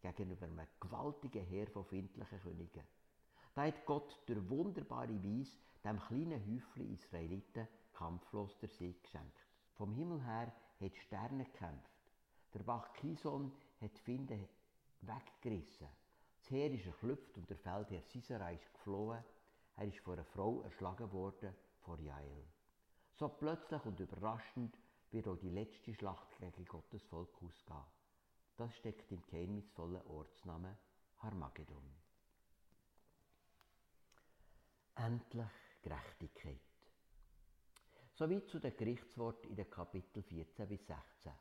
gegenüber 0.00 0.46
einem 0.46 0.66
gewaltigen 0.80 1.44
Heer 1.44 1.68
von 1.68 1.84
findlichen 1.84 2.40
Königen. 2.40 2.82
Da 3.54 3.64
hat 3.64 3.86
Gott 3.86 4.20
durch 4.26 4.48
wunderbare 4.50 5.22
Weise 5.22 5.58
dem 5.84 6.00
kleinen 6.00 6.44
Häufchen 6.44 6.92
Israeliten 6.92 7.68
kampflos 7.92 8.58
der 8.58 8.68
Sieg 8.68 9.02
geschenkt. 9.02 9.46
Vom 9.74 9.92
Himmel 9.92 10.24
her 10.24 10.52
hat 10.80 10.96
Sterne 10.96 11.44
gekämpft. 11.44 11.92
Der 12.54 12.64
Bach 12.64 12.92
Kison 12.94 13.52
hat 13.80 13.98
Finde 13.98 14.48
weggerissen. 15.02 15.88
Das 16.40 16.50
Heer 16.50 16.72
ist 16.72 16.86
erklüpft 16.86 17.36
und 17.36 17.48
der 17.48 17.58
Feldherr 17.58 18.02
Sisera 18.02 18.50
ist 18.50 18.72
geflohen. 18.72 19.22
Er 19.76 19.86
ist 19.86 19.98
von 20.00 20.14
einer 20.14 20.24
Frau 20.24 20.62
erschlagen 20.62 21.12
worden, 21.12 21.54
vor 21.80 21.98
Jael. 22.00 22.44
So 23.12 23.28
plötzlich 23.28 23.84
und 23.84 24.00
überraschend 24.00 24.76
wird 25.12 25.28
auch 25.28 25.36
die 25.36 25.50
letzte 25.50 25.94
Schlacht 25.94 26.38
gegen 26.38 26.64
Gottes 26.64 27.02
Volk 27.04 27.34
ausgehen. 27.42 27.84
Das 28.56 28.74
steckt 28.76 29.10
im 29.12 29.22
geheimnisvollen 29.26 30.02
Ortsnamen 30.06 30.76
Harmagedon. 31.18 31.82
Endlich 34.94 35.48
Gerechtigkeit. 35.82 36.60
Soweit 38.14 38.48
zu 38.48 38.58
den 38.58 38.76
Gerichtsworten 38.76 39.48
in 39.48 39.56
den 39.56 39.70
Kapitel 39.70 40.22
14 40.22 40.68
bis 40.68 40.86
16. 40.86 41.32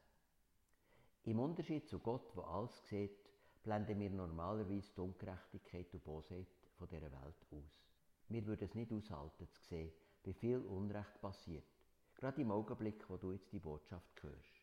Im 1.26 1.40
Unterschied 1.40 1.88
zu 1.88 2.00
Gott, 2.00 2.36
der 2.36 2.48
alles 2.48 2.88
sieht, 2.88 3.30
blenden 3.62 4.00
wir 4.00 4.10
normalerweise 4.10 4.94
die 4.94 5.02
Ungerechtigkeit 5.02 5.94
und 5.94 6.04
Bosheit 6.04 6.48
von 6.78 6.88
dieser 6.88 7.12
Welt 7.12 7.46
aus. 7.52 7.84
Wir 8.30 8.46
würden 8.46 8.64
es 8.64 8.74
nicht 8.74 8.92
aushalten 8.92 9.48
zu 9.52 9.62
sehen, 9.64 9.92
wie 10.24 10.34
viel 10.34 10.60
Unrecht 10.60 11.22
passiert. 11.22 11.81
Gerade 12.22 12.40
im 12.40 12.52
Augenblick, 12.52 13.10
wo 13.10 13.18
du 13.18 13.32
jetzt 13.32 13.52
die 13.52 13.58
Botschaft 13.58 14.22
hörst. 14.22 14.62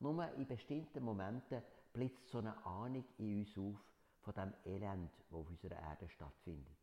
Nur 0.00 0.28
in 0.34 0.44
bestimmten 0.44 1.04
Momenten 1.04 1.62
blitzt 1.92 2.28
so 2.28 2.38
eine 2.38 2.66
Ahnung 2.66 3.04
in 3.18 3.38
uns 3.38 3.56
auf 3.56 3.78
von 4.22 4.34
dem 4.34 4.52
Elend, 4.64 5.12
das 5.16 5.32
auf 5.32 5.48
unserer 5.48 5.80
Erde 5.80 6.08
stattfindet. 6.08 6.76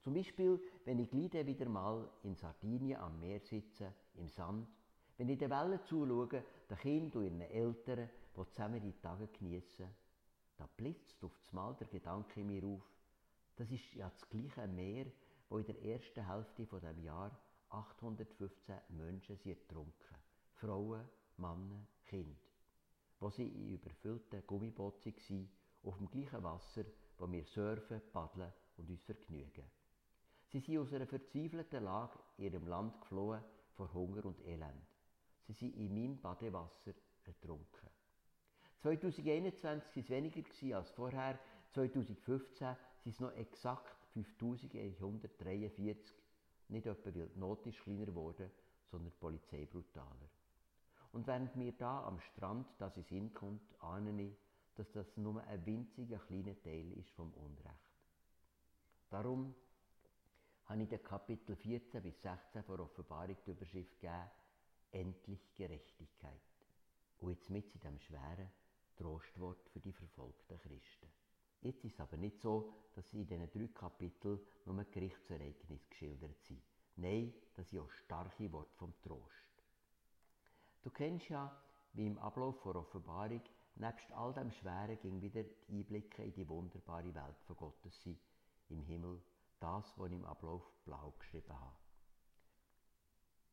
Zum 0.00 0.14
Beispiel, 0.14 0.58
wenn 0.86 0.98
ich 0.98 1.10
gleich 1.10 1.46
wieder 1.46 1.68
mal 1.68 2.08
in 2.22 2.34
Sardinien 2.34 2.98
am 2.98 3.20
Meer 3.20 3.40
sitze, 3.40 3.92
im 4.14 4.28
Sand, 4.28 4.66
wenn 5.18 5.28
ich 5.28 5.38
den 5.38 5.50
Wellen 5.50 5.80
zuschaue, 5.84 6.42
den 6.70 6.78
Kindern 6.78 7.22
und 7.22 7.24
ihren 7.24 7.40
Eltern, 7.42 8.08
die 8.34 8.46
zusammen 8.46 8.80
die 8.80 8.98
Tage 9.02 9.28
genießen, 9.28 9.86
da 10.56 10.66
blitzt 10.74 11.22
auf 11.22 11.52
Mal 11.52 11.74
der 11.74 11.88
Gedanke 11.88 12.40
in 12.40 12.46
mir 12.46 12.64
auf, 12.64 12.82
das 13.56 13.70
ist 13.70 13.92
ja 13.92 14.08
das 14.08 14.26
gleiche 14.30 14.66
Meer, 14.68 15.04
wo 15.50 15.58
in 15.58 15.66
der 15.66 15.82
ersten 15.82 16.26
Hälfte 16.26 16.64
von 16.64 16.80
dem 16.80 16.98
Jahr 17.00 17.30
815 17.74 18.74
Menschen 18.90 19.36
sind 19.36 19.58
ertrunken. 19.58 20.16
Frauen, 20.54 21.04
Männer, 21.38 21.86
Kinder. 22.04 22.40
Wo 23.18 23.30
sie 23.30 23.48
in 23.48 23.74
überfüllten 23.74 24.46
Gummibooten 24.46 25.12
waren, 25.12 25.50
auf 25.82 25.98
dem 25.98 26.08
gleichen 26.08 26.42
Wasser, 26.42 26.84
wo 27.18 27.30
wir 27.30 27.44
surfen, 27.44 28.00
paddeln 28.12 28.52
und 28.76 28.88
uns 28.88 29.02
vergnügen. 29.02 29.64
Sie 30.46 30.60
sind 30.60 30.78
aus 30.78 30.92
einer 30.92 31.06
verzweifelten 31.06 31.82
Lage 31.82 32.18
in 32.38 32.44
ihrem 32.44 32.68
Land 32.68 33.00
geflohen 33.00 33.42
vor 33.72 33.92
Hunger 33.92 34.24
und 34.24 34.40
Elend. 34.46 34.86
Sie 35.46 35.52
sind 35.52 35.76
in 35.76 35.92
meinem 35.92 36.20
Badewasser 36.20 36.94
ertrunken. 37.24 37.90
2021 38.82 40.10
waren 40.10 40.26
es 40.26 40.60
weniger 40.60 40.76
als 40.76 40.90
vorher. 40.92 41.38
2015 41.72 42.76
sind 43.02 43.12
es 43.12 43.20
noch 43.20 43.32
exakt 43.32 43.96
5143. 44.12 46.23
Nicht 46.74 46.86
etwa, 46.86 47.04
weil 47.04 47.12
die 47.12 47.38
Not 47.38 47.64
ist 47.68 47.78
kleiner 47.78 48.06
geworden, 48.06 48.50
sondern 48.90 49.12
die 49.12 49.16
Polizei 49.16 49.64
brutaler. 49.64 50.28
Und 51.12 51.24
während 51.24 51.54
mir 51.54 51.70
da 51.70 52.04
am 52.04 52.18
Strand 52.18 52.66
das 52.78 52.96
in 52.96 53.04
Sinn 53.04 53.32
kommt, 53.32 53.80
ahne 53.80 54.20
ich, 54.20 54.36
dass 54.74 54.90
das 54.90 55.16
nur 55.16 55.40
ein 55.44 55.64
winziger 55.64 56.18
kleiner 56.18 56.60
Teil 56.62 56.90
ist 56.94 57.10
vom 57.10 57.32
Unrecht. 57.34 57.94
Darum 59.08 59.54
habe 60.64 60.82
ich 60.82 60.88
den 60.88 61.00
Kapitel 61.00 61.54
14 61.54 62.02
bis 62.02 62.20
16 62.22 62.64
vor 62.64 62.80
Offenbarung 62.80 63.36
die 63.46 63.52
Überschrift 63.52 64.00
gegeben, 64.00 64.30
endlich 64.90 65.54
Gerechtigkeit. 65.54 66.40
Und 67.20 67.30
jetzt 67.30 67.50
mit 67.50 67.72
in 67.72 67.80
dem 67.82 68.00
schweren 68.00 68.50
Trostwort 68.96 69.68
für 69.68 69.78
die 69.78 69.92
verfolgten 69.92 70.58
Christen. 70.58 71.23
Jetzt 71.64 71.82
ist 71.82 71.94
es 71.94 72.00
aber 72.00 72.18
nicht 72.18 72.42
so, 72.42 72.74
dass 72.94 73.10
in 73.14 73.26
diesen 73.26 73.50
drei 73.50 73.68
Kapiteln 73.68 74.38
nur 74.66 74.84
Gerichtsereignisse 74.84 75.88
geschildert 75.88 76.38
sind. 76.42 76.62
Nein, 76.96 77.32
das 77.54 77.70
sind 77.70 77.80
auch 77.80 77.90
starke 77.90 78.52
Worte 78.52 78.76
vom 78.76 78.92
Trost. 79.02 79.62
Du 80.82 80.90
kennst 80.90 81.30
ja, 81.30 81.50
wie 81.94 82.06
im 82.06 82.18
Ablauf 82.18 82.62
der 82.62 82.76
Offenbarung 82.76 83.40
nebst 83.76 84.12
all 84.12 84.34
dem 84.34 84.50
Schweren 84.50 84.98
ging 85.00 85.22
wieder 85.22 85.42
die 85.42 85.78
Einblicke 85.78 86.22
in 86.22 86.34
die 86.34 86.46
wunderbare 86.46 87.14
Welt 87.14 87.40
von 87.46 87.56
Gottes 87.56 87.98
sind, 88.02 88.20
im 88.68 88.82
Himmel, 88.82 89.22
das, 89.58 89.90
was 89.96 90.08
ich 90.08 90.16
im 90.16 90.26
Ablauf 90.26 90.70
blau 90.84 91.14
geschrieben 91.18 91.58
habe. 91.58 91.76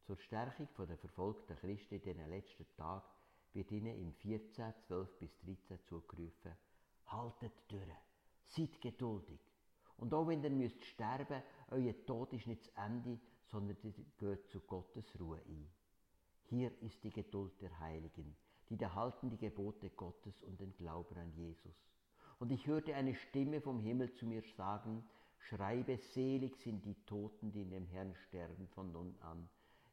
Zur 0.04 0.17
Stärkung 0.17 0.67
der 0.86 0.97
verfolgten 0.97 1.56
Christen 1.56 1.95
in 1.95 2.02
diesen 2.02 2.30
letzten 2.30 2.67
Tagen 2.76 3.06
wird 3.54 3.71
ihnen 3.71 3.97
im 3.97 4.12
14, 4.12 4.74
12 4.86 5.17
bis 5.17 5.38
13 5.39 5.80
zugerufen, 5.86 6.58
haltet 7.12 7.54
durch, 7.67 7.82
seid 8.45 8.82
geduldig. 8.82 9.39
Und 9.97 10.13
auch 10.13 10.28
wenn 10.28 10.43
ihr 10.43 10.50
müsst 10.50 10.84
sterben, 10.86 11.43
euer 11.69 11.93
Tod 12.06 12.34
ist 12.34 12.47
nicht 12.47 12.65
das 12.65 12.86
Ende, 12.86 13.19
sondern 13.45 13.78
ihr 13.84 13.93
geht 14.17 14.50
zu 14.50 14.62
Gottes 14.62 15.06
Ruhe 15.19 15.41
ein. 15.47 15.69
Hier 16.45 16.71
ist 16.82 17.04
die 17.04 17.12
Geduld 17.12 17.62
der 17.62 17.80
Heiligen, 17.80 18.36
die 18.69 18.78
da 18.78 18.93
halten 18.95 19.30
die 19.30 19.38
Gebote 19.38 19.89
Gottes 19.91 20.41
und 20.43 20.60
den 20.60 20.74
Glauben 20.76 21.17
an 21.17 21.32
Jesus. 21.34 21.76
Und 22.39 22.52
ich 22.52 22.65
hörte 22.65 22.95
eine 22.95 23.13
Stimme 23.13 23.62
vom 23.62 23.80
Himmel 23.80 24.12
zu 24.13 24.26
mir 24.26 24.41
sagen, 24.58 25.08
schreibe, 25.38 25.97
selig 25.97 26.58
sind 26.58 26.86
die 26.86 26.95
Toten, 27.06 27.52
die 27.52 27.62
in 27.62 27.69
dem 27.69 27.86
Herrn 27.86 28.15
sterben 28.28 28.67
von 28.69 28.91
nun 28.91 29.15
an. 29.21 29.47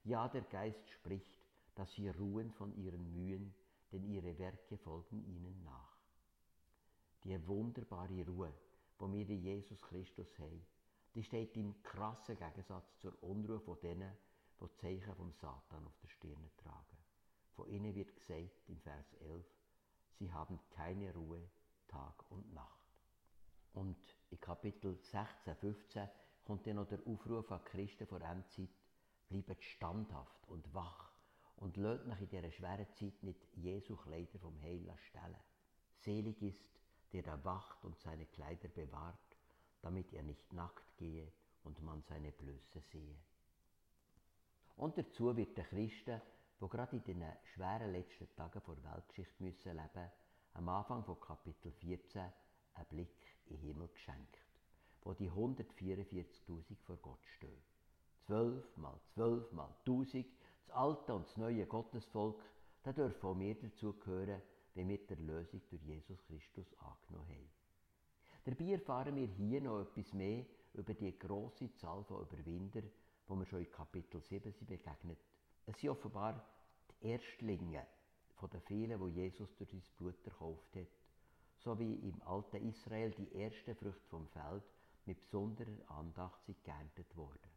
Ja, 0.05 0.29
der 0.29 0.43
Geist 0.43 0.89
spricht, 0.91 1.39
dass 1.75 1.93
sie 1.93 2.09
ruhen 2.09 2.51
von 2.53 2.75
ihren 2.77 3.13
Mühen, 3.13 3.55
denn 3.93 4.05
ihre 4.05 4.39
Werke 4.39 4.79
folgen 4.79 5.23
ihnen 5.25 5.63
nach. 5.65 5.98
Die 7.29 7.47
wunderbare 7.47 8.25
Ruhe, 8.25 8.55
wo 8.99 9.13
wir 9.13 9.29
in 9.29 9.43
Jesus 9.43 9.83
Christus 9.83 10.39
haben, 10.39 10.65
die 11.15 11.23
steht 11.23 11.55
im 11.59 11.83
krassen 11.83 12.39
Gegensatz 12.39 12.97
zur 13.01 13.23
Unruhe 13.23 13.61
von 13.61 13.79
denen, 13.81 14.17
die 14.59 14.75
Zeichen 14.77 15.15
vom 15.15 15.31
Satan 15.35 15.87
auf 15.87 15.99
der 15.99 16.09
Stirn 16.09 16.51
tragen. 16.57 16.97
Von 17.55 17.69
ihnen 17.69 17.95
wird 17.95 18.17
gesagt 18.17 18.71
im 18.71 18.81
Vers 18.81 19.13
11, 19.21 19.45
sie 20.15 20.33
haben 20.33 20.59
keine 20.71 21.13
Ruhe 21.13 21.51
Tag 21.87 22.31
und 22.31 22.51
Nacht. 22.55 22.97
Und 23.75 23.99
in 24.31 24.41
Kapitel 24.41 24.97
16, 24.97 25.55
15 25.55 26.09
kommt 26.45 26.67
dann 26.67 26.77
noch 26.77 26.89
der 26.89 27.07
Aufruf 27.07 27.53
an 27.53 27.63
Christen 27.65 28.07
vor 28.07 28.23
Endzeit, 28.23 28.71
bleibt 29.29 29.63
standhaft 29.65 30.49
und 30.49 30.73
wach 30.73 31.13
und 31.57 31.77
lasst 31.77 32.07
nach 32.07 32.23
in 32.23 32.31
dieser 32.31 32.51
schweren 32.51 32.91
Zeit 32.95 33.23
nicht 33.23 33.47
Jesu 33.55 33.97
Kleider 33.97 34.39
vom 34.39 34.59
Heil 34.63 34.91
stellen. 35.11 35.37
Selig 35.99 36.41
ist, 36.41 36.78
der 37.13 37.23
da 37.23 37.45
wacht 37.45 37.85
und 37.85 37.99
seine 37.99 38.27
Kleider 38.27 38.69
bewahrt, 38.69 39.37
damit 39.83 40.13
er 40.13 40.23
nicht 40.23 40.53
nackt 40.53 40.97
gehe 40.97 41.31
und 41.65 41.83
man 41.83 42.03
seine 42.03 42.33
Blöße 42.33 42.81
sehe. 42.81 43.17
Und 44.77 44.97
dazu 44.97 45.37
wird 45.37 45.57
der 45.57 45.65
Christen, 45.65 46.21
wo 46.61 46.69
gerade 46.69 46.97
in 46.97 47.05
den 47.05 47.25
schweren 47.55 47.93
letzten 47.93 48.29
Tagen 48.37 48.61
vor 48.61 48.77
Weltgeschichte 48.83 49.43
müssen 49.43 49.77
leben, 49.77 50.11
am 50.55 50.69
Anfang 50.69 51.05
von 51.05 51.21
Kapitel 51.21 51.73
14 51.73 52.23
einen 52.75 52.87
Blick 52.89 53.37
in 53.47 53.57
den 53.57 53.67
Himmel 53.67 53.89
geschenkt, 53.89 54.39
wo 55.03 55.13
die 55.13 55.31
144.000 55.31 56.77
vor 56.87 56.97
Gott 56.97 57.25
stehen. 57.37 57.63
Zwölf 58.27 58.77
mal 58.77 58.99
zwölf 59.15 59.51
mal 59.53 59.75
tausend, 59.85 60.27
das 60.67 60.77
alte 60.77 61.15
und 61.15 61.27
das 61.27 61.37
neue 61.37 61.67
Gottesvolk, 61.67 62.43
da 62.83 62.93
dürfen 62.93 63.27
auch 63.27 63.39
wir 63.39 63.55
dazugehören, 63.55 64.43
wenn 64.79 64.89
wir 64.91 64.99
die 64.99 65.15
Lösung 65.17 65.61
durch 65.71 65.83
Jesus 65.83 66.25
Christus 66.25 66.73
angenommen 66.79 67.29
haben. 67.31 67.51
Dabei 68.45 68.73
erfahren 68.75 69.17
wir 69.17 69.27
hier 69.27 69.61
noch 69.61 69.81
etwas 69.81 70.13
mehr 70.13 70.45
über 70.73 70.95
die 70.95 71.19
große 71.19 71.75
Zahl 71.75 72.05
von 72.05 72.23
Überwindern, 72.23 72.89
wo 73.27 73.35
wir 73.35 73.45
schon 73.47 73.59
in 73.59 73.73
Kapitel 73.73 74.23
7 74.23 74.53
sind 74.53 74.69
begegnet. 74.69 75.19
Es 75.67 75.81
sind 75.81 75.91
offenbar 75.91 76.47
die 77.03 77.09
Erstlinge 77.09 77.85
von 78.37 78.51
den 78.51 78.61
vielen, 78.61 79.01
wo 79.01 79.09
Jesus 79.09 79.53
durch 79.57 79.69
sein 79.69 79.83
Blut 79.97 80.25
erkauft 80.25 80.77
hat, 80.77 80.87
so 81.57 81.77
wie 81.81 81.95
im 81.95 82.23
alten 82.23 82.69
Israel 82.69 83.11
die 83.11 83.35
ersten 83.35 83.75
Früchte 83.75 84.09
vom 84.09 84.29
Feld 84.29 84.63
mit 85.07 85.19
besonderer 85.19 85.73
Andacht 85.89 86.45
sind 86.47 86.63
geerntet 86.63 87.17
worden. 87.17 87.51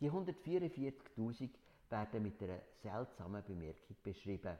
Die 0.00 0.10
144.000 0.10 1.48
werden 1.88 2.22
mit 2.22 2.42
einer 2.42 2.60
seltsamen 2.82 3.42
Bemerkung 3.42 3.96
beschrieben. 4.02 4.58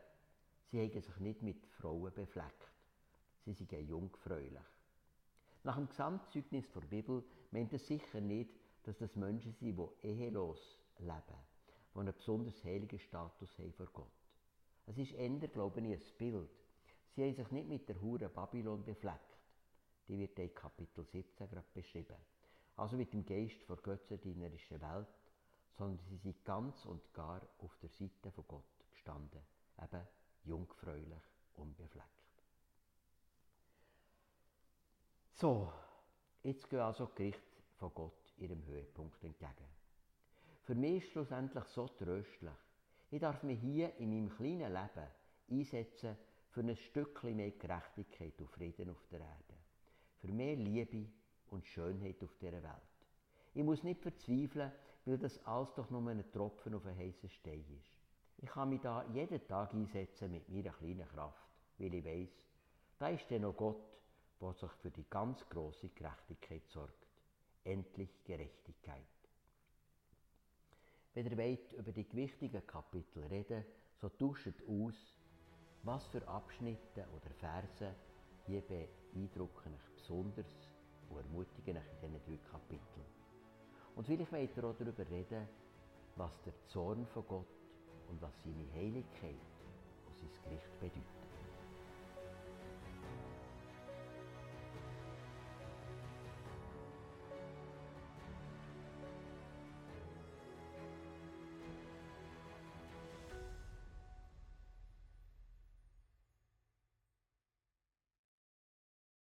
Sie 0.71 0.81
haben 0.81 0.93
sich 0.93 1.17
nicht 1.19 1.43
mit 1.43 1.67
Frauen 1.67 2.13
befleckt. 2.15 2.71
Sie 3.45 3.53
sind 3.55 3.73
jungfräulich. 3.73 4.61
Nach 5.65 5.75
dem 5.75 5.89
Gesamtzeugnis 5.89 6.71
der 6.71 6.81
Bibel 6.83 7.25
meint 7.51 7.73
es 7.73 7.87
sicher 7.89 8.21
nicht, 8.21 8.55
dass 8.85 8.97
das 8.99 9.17
Menschen 9.17 9.53
sind, 9.53 9.77
die 9.77 10.07
ehelos 10.07 10.79
leben, 10.99 11.39
die 11.93 11.99
einen 11.99 12.15
besonders 12.15 12.65
heiligen 12.65 13.01
Status 13.01 13.59
haben 13.59 13.73
vor 13.73 13.89
Gott. 13.93 14.13
Es 14.87 14.97
ist 14.97 15.13
eher, 15.13 15.49
glaube 15.49 15.81
ich, 15.81 15.87
ein 15.87 16.19
Bild. 16.19 16.51
Sie 17.17 17.25
haben 17.25 17.35
sich 17.35 17.51
nicht 17.51 17.69
mit 17.69 17.89
der 17.89 18.01
Hure 18.01 18.29
Babylon 18.29 18.85
befleckt. 18.85 19.39
Die 20.07 20.19
wird 20.19 20.39
in 20.39 20.55
Kapitel 20.55 21.05
17 21.05 21.49
gerade 21.49 21.67
beschrieben. 21.75 22.17
Also 22.77 22.97
mit 22.97 23.13
dem 23.13 23.27
Geist 23.27 23.69
der 23.69 23.77
götzendienerischen 23.77 24.81
Welt, 24.81 25.09
sondern 25.77 25.99
sie 26.09 26.17
sind 26.17 26.45
ganz 26.45 26.87
und 26.87 27.13
gar 27.13 27.43
auf 27.59 27.77
der 27.79 27.91
Seite 27.91 28.31
von 28.31 28.45
Gott 28.47 28.65
gestanden, 28.93 29.41
eben 29.83 30.07
jungfräulich, 30.45 31.23
unbefleckt. 31.55 32.09
So, 35.33 35.73
jetzt 36.43 36.69
gehen 36.69 36.81
also 36.81 37.07
die 37.07 37.15
Gerichte 37.15 37.63
von 37.79 37.95
Gott 37.95 38.35
ihrem 38.37 38.65
Höhepunkt 38.67 39.23
entgegen. 39.25 39.71
Für 40.63 40.75
mich 40.75 41.05
ist 41.05 41.13
schlussendlich 41.13 41.65
so 41.65 41.89
tröstlich. 41.89 42.51
Ich 43.11 43.21
darf 43.21 43.43
mich 43.43 43.61
hier 43.61 43.97
in 43.97 44.11
meinem 44.11 44.37
kleinen 44.37 44.73
Leben 44.73 45.09
einsetzen 45.51 46.17
für 46.51 46.61
ein 46.61 46.77
Stückchen 46.77 47.37
mehr 47.37 47.51
Gerechtigkeit 47.53 48.41
und 48.41 48.51
Frieden 48.51 48.91
auf 48.91 49.07
der 49.11 49.21
Erde. 49.21 49.55
Für 50.21 50.29
mehr 50.29 50.57
Liebe 50.57 51.07
und 51.51 51.67
Schönheit 51.67 52.23
auf 52.23 52.37
dieser 52.37 52.63
Welt. 52.63 52.91
Ich 53.55 53.65
muss 53.65 53.83
nicht 53.83 54.01
verzweifeln, 54.01 54.73
weil 55.05 55.19
das 55.19 55.45
alles 55.47 55.73
doch 55.75 55.91
nur 55.91 56.09
ein 56.09 56.31
Tropfen 56.31 56.75
auf 56.75 56.87
einen 56.87 56.99
heißen 56.99 57.29
Stein 57.31 57.65
ist. 57.79 58.00
Ich 58.43 58.49
kann 58.49 58.71
mich 58.71 58.81
da 58.81 59.05
jeden 59.13 59.47
Tag 59.47 59.75
einsetzen 59.75 60.31
mit 60.31 60.49
meiner 60.49 60.73
kleinen 60.73 61.07
Kraft, 61.09 61.47
weil 61.77 61.95
ich 61.95 62.05
weiss, 62.05 62.47
da 62.99 63.09
ist 63.09 63.31
dann 63.31 63.43
noch 63.43 63.55
Gott, 63.55 63.83
der 64.41 64.55
sich 64.55 64.71
für 64.81 64.91
die 64.91 65.05
ganz 65.11 65.47
große 65.51 65.91
Gerechtigkeit 65.91 66.67
sorgt. 66.69 67.07
Endlich 67.65 68.25
Gerechtigkeit. 68.25 69.05
Wenn 71.13 71.27
ihr 71.27 71.37
wollt 71.37 71.73
über 71.75 71.93
die 71.93 72.09
gewichtigen 72.09 72.67
Kapitel 72.67 73.25
reden, 73.27 73.63
so 73.97 74.09
tauscht 74.09 74.63
aus, 74.67 75.15
was 75.83 76.07
für 76.07 76.27
Abschnitte 76.27 77.07
oder 77.15 77.31
Verse 77.35 77.95
hier 78.47 78.63
beeindrucken 78.63 79.75
euch 79.75 79.95
besonders 79.97 80.69
und 81.11 81.19
ermutigen 81.19 81.77
euch 81.77 82.03
in 82.03 82.13
diesen 82.13 82.25
drei 82.25 82.51
Kapiteln. 82.51 83.07
Und 83.97 84.07
vielleicht 84.07 84.33
wollt 84.33 84.57
ihr 84.57 84.65
auch 84.65 84.77
darüber 84.79 85.11
reden, 85.11 85.47
was 86.17 86.41
der 86.43 86.55
Zorn 86.69 87.07
von 87.07 87.27
Gott 87.27 87.60
und 88.11 88.21
was 88.21 88.33
seine 88.43 88.67
Heiligkeit 88.75 89.41
und 90.07 90.19
sein 90.19 90.31
Gericht 90.45 90.81
bedeutet. 90.81 91.20